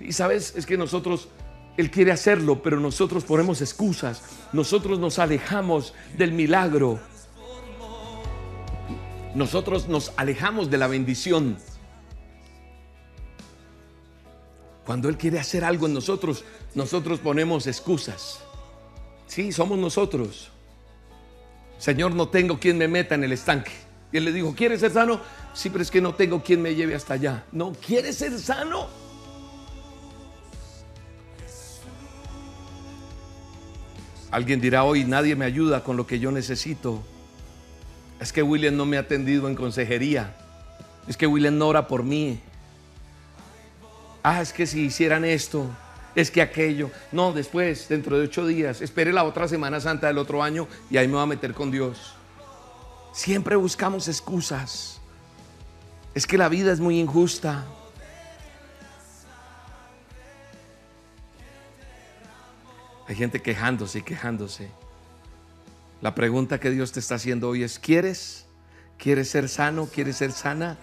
[0.00, 1.28] Y sabes, es que nosotros
[1.76, 4.22] él quiere hacerlo, pero nosotros ponemos excusas.
[4.52, 6.98] Nosotros nos alejamos del milagro.
[9.34, 11.58] Nosotros nos alejamos de la bendición.
[14.86, 18.40] Cuando Él quiere hacer algo en nosotros, nosotros ponemos excusas.
[19.26, 20.50] Sí, somos nosotros.
[21.76, 23.72] Señor, no tengo quien me meta en el estanque.
[24.12, 25.20] Y Él le dijo, ¿quieres ser sano?
[25.52, 27.44] Sí, pero es que no tengo quien me lleve hasta allá.
[27.52, 29.05] No, ¿quieres ser sano?
[34.30, 37.02] Alguien dirá hoy, nadie me ayuda con lo que yo necesito.
[38.20, 40.34] Es que William no me ha atendido en consejería.
[41.06, 42.40] Es que William no ora por mí.
[44.22, 45.70] Ah, es que si hicieran esto,
[46.16, 46.90] es que aquello.
[47.12, 50.96] No, después, dentro de ocho días, espere la otra Semana Santa del otro año y
[50.96, 52.14] ahí me voy a meter con Dios.
[53.12, 55.00] Siempre buscamos excusas.
[56.14, 57.66] Es que la vida es muy injusta.
[63.08, 64.68] Hay gente quejándose y quejándose.
[66.00, 68.46] La pregunta que Dios te está haciendo hoy es, ¿quieres?
[68.98, 69.86] ¿Quieres ser sano?
[69.86, 70.76] ¿Quieres ser sana?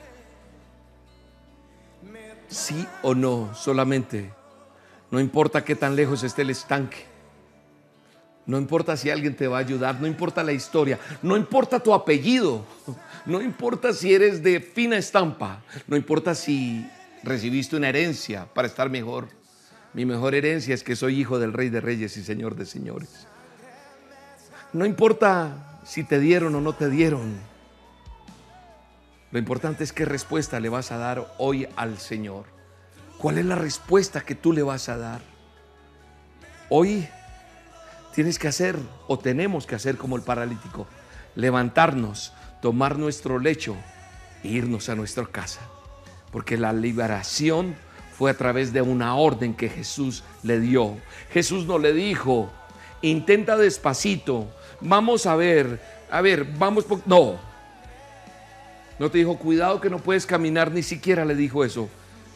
[2.48, 4.32] Sí o no, solamente.
[5.12, 7.06] No importa qué tan lejos esté el estanque.
[8.46, 11.94] No importa si alguien te va a ayudar, no importa la historia, no importa tu
[11.94, 12.66] apellido,
[13.26, 16.86] no importa si eres de fina estampa, no importa si
[17.24, 19.30] recibiste una herencia para estar mejor.
[19.94, 23.28] Mi mejor herencia es que soy hijo del Rey de Reyes y Señor de Señores.
[24.74, 27.34] No importa si te dieron o no te dieron.
[29.32, 32.46] Lo importante es qué respuesta le vas a dar hoy al Señor.
[33.20, 35.22] ¿Cuál es la respuesta que tú le vas a dar?
[36.70, 37.08] Hoy
[38.16, 38.78] tienes que hacer
[39.08, 40.88] o tenemos que hacer como el paralítico,
[41.36, 43.76] levantarnos, tomar nuestro lecho
[44.44, 45.62] e irnos a nuestra casa.
[46.32, 47.76] Porque la liberación
[48.18, 50.98] fue a través de una orden que Jesús le dio.
[51.32, 52.52] Jesús no le dijo,
[53.02, 54.48] intenta despacito,
[54.80, 57.40] vamos a ver, a ver, vamos, no.
[59.00, 61.90] No te dijo, cuidado que no puedes caminar, ni siquiera le dijo eso.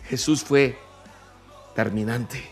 [0.10, 0.78] Jesús fue
[1.76, 2.44] terminante.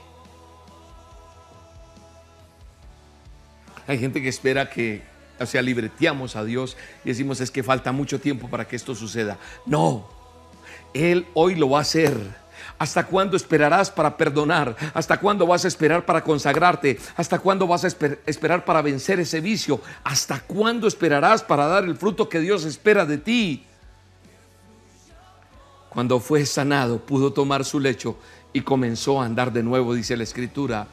[3.87, 5.01] Hay gente que espera que,
[5.45, 9.37] sea, libreteamos a Dios y decimos es que falta mucho tiempo para que esto suceda.
[9.65, 10.07] No,
[10.93, 12.44] Él hoy lo va a hacer.
[12.77, 14.75] ¿Hasta cuándo esperarás para perdonar?
[14.93, 16.99] ¿Hasta cuándo vas a esperar para consagrarte?
[17.15, 19.79] ¿Hasta cuándo vas a esperar para vencer ese vicio?
[20.03, 23.65] ¿Hasta cuándo esperarás para dar el fruto que Dios espera de ti?
[25.89, 28.17] Cuando fue sanado, pudo tomar su lecho
[28.51, 30.87] y comenzó a andar de nuevo, dice la escritura.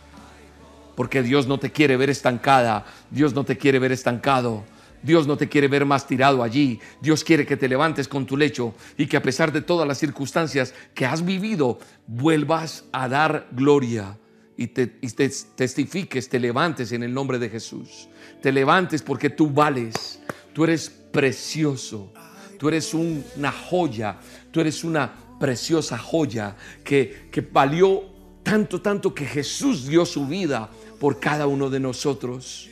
[0.95, 4.63] Porque Dios no te quiere ver estancada, Dios no te quiere ver estancado.
[5.03, 6.81] Dios no te quiere ver más tirado allí.
[7.01, 9.99] Dios quiere que te levantes con tu lecho y que a pesar de todas las
[9.99, 14.19] circunstancias que has vivido, vuelvas a dar gloria
[14.57, 18.09] y te, testifiques, te levantes en el nombre de Jesús.
[18.41, 20.21] Te levantes porque tú vales.
[20.53, 22.13] Tú eres precioso.
[22.59, 24.19] Tú eres una joya.
[24.51, 28.05] Tú eres una preciosa joya que, que valió
[28.43, 32.69] tanto, tanto que Jesús dio su vida por cada uno de nosotros.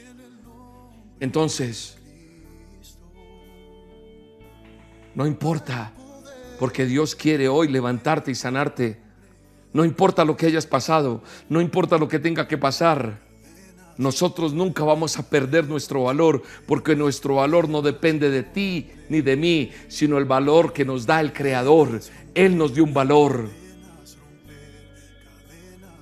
[1.18, 1.99] Entonces,
[5.21, 5.93] No importa,
[6.59, 8.97] porque Dios quiere hoy levantarte y sanarte.
[9.75, 13.21] No importa lo que hayas pasado, no importa lo que tenga que pasar.
[13.99, 19.21] Nosotros nunca vamos a perder nuestro valor, porque nuestro valor no depende de ti ni
[19.21, 22.01] de mí, sino el valor que nos da el Creador.
[22.35, 23.51] Él nos dio un valor.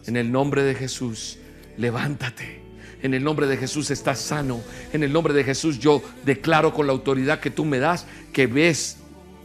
[0.06, 1.40] En el nombre de Jesús,
[1.76, 2.62] levántate.
[3.02, 4.60] En el nombre de Jesús estás sano.
[4.92, 8.46] En el nombre de Jesús yo declaro con la autoridad que tú me das que
[8.46, 8.98] ves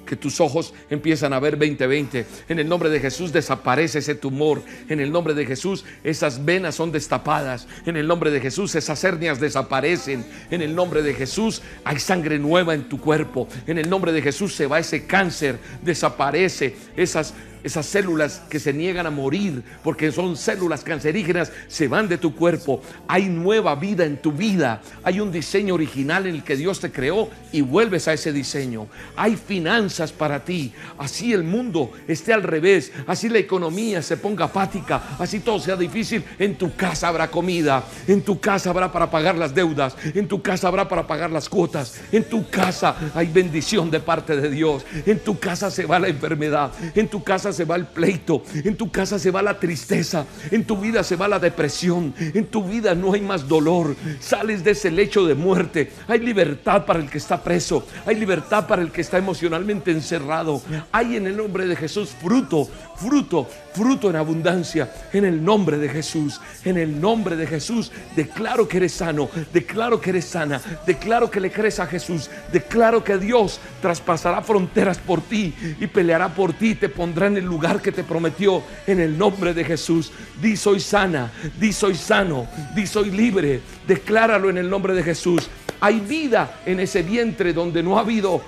[0.05, 2.25] que tus ojos empiezan a ver 2020.
[2.49, 4.61] En el nombre de Jesús desaparece ese tumor.
[4.89, 7.67] En el nombre de Jesús esas venas son destapadas.
[7.85, 10.25] En el nombre de Jesús esas hernias desaparecen.
[10.51, 13.47] En el nombre de Jesús hay sangre nueva en tu cuerpo.
[13.67, 17.33] En el nombre de Jesús se va ese cáncer, desaparece esas
[17.63, 22.35] esas células que se niegan a morir porque son células cancerígenas, se van de tu
[22.35, 22.81] cuerpo.
[23.07, 24.81] Hay nueva vida en tu vida.
[25.03, 28.87] Hay un diseño original en el que Dios te creó y vuelves a ese diseño.
[29.15, 30.73] Hay finanzas para ti.
[30.97, 32.91] Así el mundo esté al revés.
[33.07, 35.01] Así la economía se ponga apática.
[35.19, 36.23] Así todo sea difícil.
[36.39, 37.83] En tu casa habrá comida.
[38.07, 39.95] En tu casa habrá para pagar las deudas.
[40.13, 42.01] En tu casa habrá para pagar las cuotas.
[42.11, 44.85] En tu casa hay bendición de parte de Dios.
[45.05, 46.71] En tu casa se va la enfermedad.
[46.95, 50.65] En tu casa se va el pleito, en tu casa se va la tristeza, en
[50.65, 54.71] tu vida se va la depresión, en tu vida no hay más dolor, sales de
[54.71, 58.91] ese lecho de muerte, hay libertad para el que está preso, hay libertad para el
[58.91, 64.91] que está emocionalmente encerrado, hay en el nombre de Jesús fruto, fruto, fruto en abundancia,
[65.11, 69.99] en el nombre de Jesús, en el nombre de Jesús, declaro que eres sano, declaro
[69.99, 75.21] que eres sana, declaro que le crees a Jesús, declaro que Dios traspasará fronteras por
[75.21, 79.17] ti y peleará por ti, te pondrá en el lugar que te prometió en el
[79.17, 80.11] nombre de Jesús.
[80.41, 85.49] Di soy sana, di soy sano, di soy libre, decláralo en el nombre de Jesús.
[85.79, 88.41] Hay vida en ese vientre donde no ha habido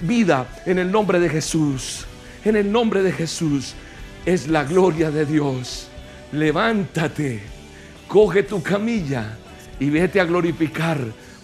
[0.00, 2.06] vida en el nombre de Jesús.
[2.44, 3.74] En el nombre de Jesús
[4.26, 5.88] es la gloria de Dios.
[6.32, 7.40] Levántate,
[8.08, 9.38] coge tu camilla
[9.78, 10.98] y vete a glorificar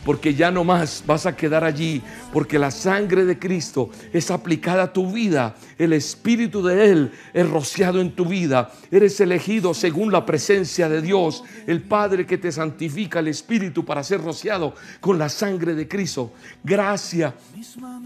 [0.05, 2.03] porque ya no más vas a quedar allí,
[2.33, 7.49] porque la sangre de Cristo es aplicada a tu vida, el Espíritu de Él es
[7.49, 12.51] rociado en tu vida, eres elegido según la presencia de Dios, el Padre que te
[12.51, 16.33] santifica el Espíritu para ser rociado con la sangre de Cristo.
[16.65, 17.35] Gracia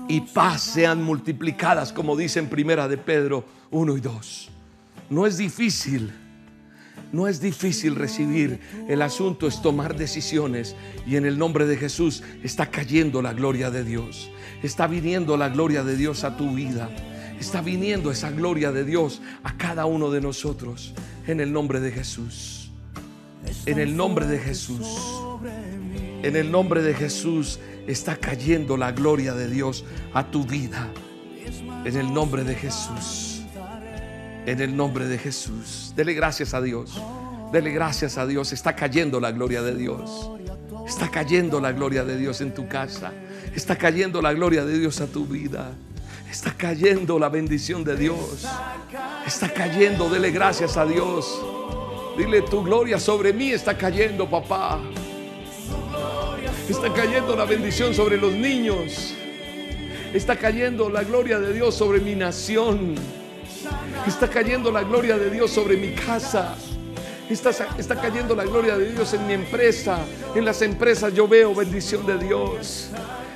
[0.08, 4.55] y paz sean multiplicadas, como dice en primera de Pedro 1 y 2.
[5.10, 6.12] No es difícil
[7.12, 10.74] no es difícil recibir, el asunto es tomar decisiones
[11.06, 14.30] y en el nombre de Jesús está cayendo la gloria de Dios.
[14.62, 16.90] Está viniendo la gloria de Dios a tu vida.
[17.38, 20.94] Está viniendo esa gloria de Dios a cada uno de nosotros
[21.26, 22.70] en el nombre de Jesús.
[23.66, 24.86] En el nombre de Jesús.
[26.22, 30.88] En el nombre de Jesús está cayendo la gloria de Dios a tu vida.
[31.84, 33.25] En el nombre de Jesús.
[34.46, 35.92] En el nombre de Jesús.
[35.96, 37.00] Dele gracias a Dios.
[37.52, 38.52] Dele gracias a Dios.
[38.52, 40.30] Está cayendo la gloria de Dios.
[40.86, 43.12] Está cayendo la gloria de Dios en tu casa.
[43.54, 45.72] Está cayendo la gloria de Dios a tu vida.
[46.30, 48.46] Está cayendo la bendición de Dios.
[49.26, 50.08] Está cayendo.
[50.08, 51.40] Dele gracias a Dios.
[52.16, 54.80] Dile tu gloria sobre mí está cayendo, papá.
[56.68, 59.12] Está cayendo la bendición sobre los niños.
[60.14, 62.94] Está cayendo la gloria de Dios sobre mi nación.
[64.06, 66.54] Está cayendo la gloria de Dios sobre mi casa.
[67.28, 69.98] Está, está, cayendo la gloria de Dios en mi empresa.
[70.34, 72.90] En las empresas yo veo bendición de Dios.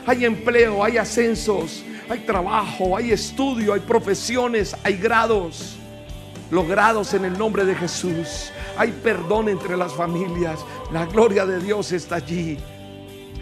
[0.06, 5.76] Hay empleo, hay ascensos, hay trabajo, hay estudio, hay profesiones, hay grados
[6.50, 8.52] logrados en el nombre de Jesús.
[8.76, 10.60] Hay perdón entre las familias.
[10.92, 12.58] La gloria de Dios está allí.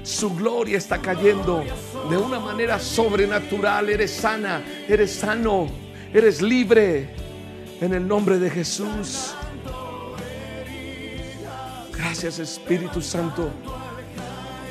[0.03, 1.65] Su gloria está cayendo
[2.09, 3.89] de una manera sobrenatural.
[3.91, 5.88] Eres sana, eres sano.
[6.13, 7.11] Eres libre
[7.83, 9.35] en el nombre de Jesús.
[11.93, 13.51] Gracias Espíritu Santo.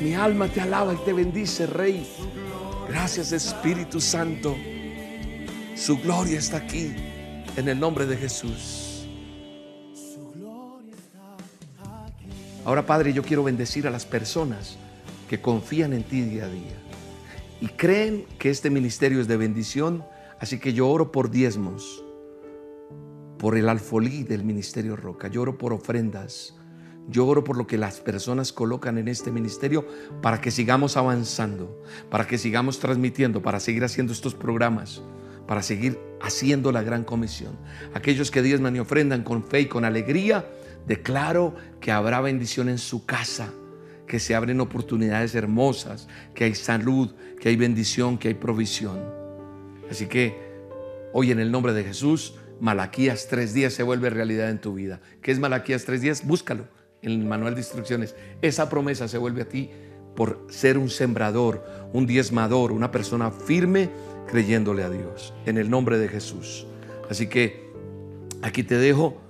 [0.00, 2.04] Mi alma te alaba y te bendice, Rey.
[2.88, 4.56] Gracias Espíritu Santo.
[5.76, 6.92] Su gloria está aquí
[7.56, 9.06] en el nombre de Jesús.
[12.64, 14.76] Ahora Padre, yo quiero bendecir a las personas
[15.30, 16.76] que confían en ti día a día
[17.60, 20.04] y creen que este ministerio es de bendición
[20.40, 22.04] Así que yo oro por diezmos,
[23.38, 26.54] por el alfolí del Ministerio Roca, yo oro por ofrendas,
[27.08, 29.86] yo oro por lo que las personas colocan en este ministerio
[30.20, 35.02] para que sigamos avanzando, para que sigamos transmitiendo, para seguir haciendo estos programas,
[35.46, 37.56] para seguir haciendo la gran comisión.
[37.94, 40.46] Aquellos que diezman y ofrendan con fe y con alegría,
[40.86, 43.52] declaro que habrá bendición en su casa,
[44.06, 49.17] que se abren oportunidades hermosas, que hay salud, que hay bendición, que hay provisión.
[49.90, 50.36] Así que
[51.12, 55.00] hoy en el nombre de Jesús, Malaquías tres días se vuelve realidad en tu vida.
[55.22, 56.26] ¿Qué es Malaquías tres días?
[56.26, 56.66] Búscalo
[57.02, 58.16] en el manual de instrucciones.
[58.42, 59.70] Esa promesa se vuelve a ti
[60.16, 63.90] por ser un sembrador, un diezmador, una persona firme
[64.26, 65.32] creyéndole a Dios.
[65.46, 66.66] En el nombre de Jesús.
[67.08, 67.70] Así que
[68.42, 69.20] aquí te dejo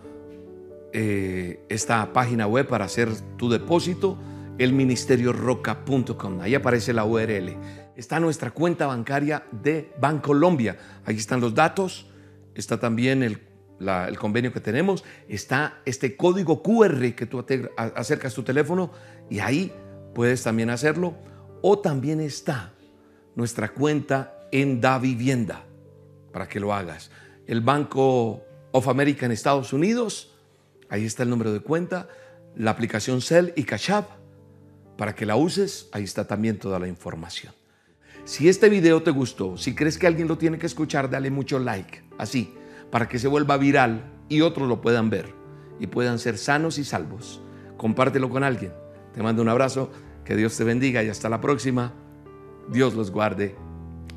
[0.93, 4.17] eh, esta página web para hacer tu depósito,
[4.57, 6.41] elministerioroca.com.
[6.41, 7.57] Ahí aparece la URL
[7.99, 10.79] está nuestra cuenta bancaria de Bancolombia.
[11.05, 12.07] Ahí están los datos,
[12.55, 13.41] está también el,
[14.19, 17.45] convenio que tenemos, está este código QR que tú
[17.77, 18.93] acercas tu teléfono
[19.29, 19.73] y ahí
[20.15, 21.17] puedes también hacerlo.
[21.61, 22.73] O también está
[23.35, 25.65] nuestra cuenta en Da Vivienda
[26.33, 27.11] para que lo hagas.
[27.49, 30.37] El Banco of America en Estados Unidos,
[30.89, 32.09] ahí está el número de cuenta,
[32.55, 34.11] la aplicación Cell y Cash App
[34.97, 37.58] para que la uses, ahí está también toda la información.
[38.29, 41.59] Si este video te gustó, si crees que alguien lo tiene que escuchar, dale mucho
[41.59, 42.53] like, así,
[42.91, 45.33] para que se vuelva viral y otros lo puedan ver
[45.81, 47.41] y puedan ser sanos y salvos.
[47.79, 48.75] Compártelo con alguien.
[49.15, 49.91] Te mando un abrazo,
[50.27, 51.95] que Dios te bendiga y hasta la próxima.
[52.71, 53.57] Dios los guarde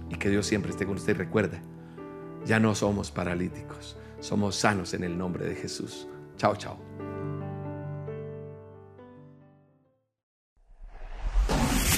[0.10, 1.16] y que Dios siempre esté con usted.
[1.16, 1.62] Recuerda,
[2.46, 6.10] ya no somos paralíticos, somos sanos en el nombre de Jesús.
[6.36, 6.91] Chao, chao.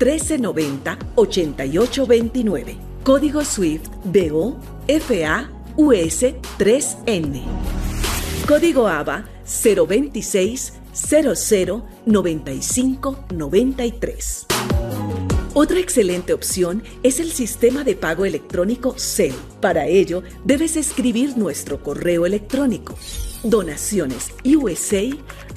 [0.00, 2.76] 1390 8829.
[3.04, 6.24] Código SWIFT BO FA US
[6.58, 7.42] 3N.
[8.48, 14.46] Código ABA 026 00 95 93.
[15.52, 19.34] Otra excelente opción es el sistema de pago electrónico CEL.
[19.60, 22.96] Para ello, debes escribir nuestro correo electrónico
[23.42, 24.36] donacionesusa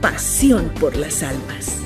[0.00, 1.80] pasión por las almas.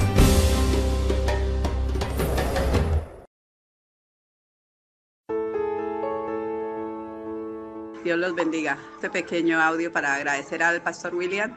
[8.05, 8.79] Dios los bendiga.
[8.95, 11.57] Este pequeño audio para agradecer al pastor William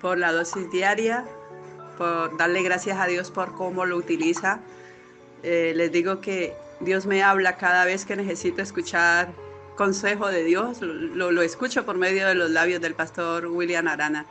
[0.00, 1.24] por la dosis diaria,
[1.96, 4.60] por darle gracias a Dios por cómo lo utiliza
[5.42, 9.32] eh, les digo que Dios me habla cada vez que necesito escuchar
[9.76, 14.26] consejo de Dios, lo, lo, escucho por medio de los labios del pastor William Arana.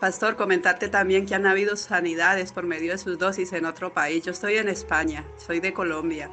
[0.00, 4.24] Pastor, comentarte también que han habido sanidades por medio de sus dosis en otro país.
[4.24, 6.30] Yo estoy en España, soy de Colombia,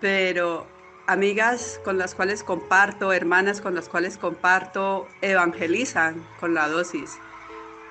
[0.00, 0.66] pero
[1.06, 7.18] amigas con las cuales comparto, hermanas con las cuales comparto, evangelizan con la dosis.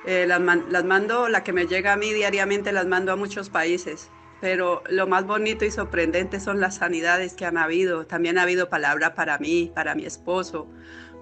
[0.06, 3.50] Eh, las, las mando, la que me llega a mí diariamente, las mando a muchos
[3.50, 4.10] países
[4.44, 8.06] pero lo más bonito y sorprendente son las sanidades que han habido.
[8.06, 10.68] También ha habido palabra para mí, para mi esposo,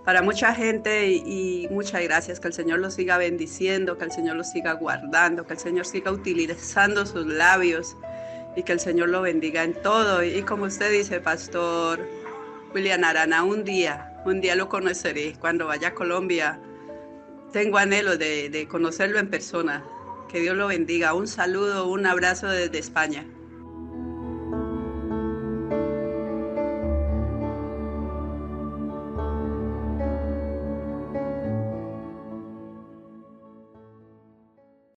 [0.06, 2.40] para mucha gente y, muchas gracias.
[2.40, 5.86] Que el Señor los siga bendiciendo, que el Señor los siga guardando, que el Señor
[5.86, 7.96] siga utilizando sus labios
[8.56, 10.24] y que el Señor lo bendiga en todo.
[10.24, 12.00] Y, como usted dice, Pastor
[12.74, 15.36] William Arana, un día, un día lo conoceré.
[15.40, 16.60] Cuando vaya a Colombia,
[17.52, 19.84] tengo anhelo de conocerlo en persona
[20.32, 21.14] que Dios lo bendiga.
[21.14, 23.26] Un saludo, un abrazo desde España.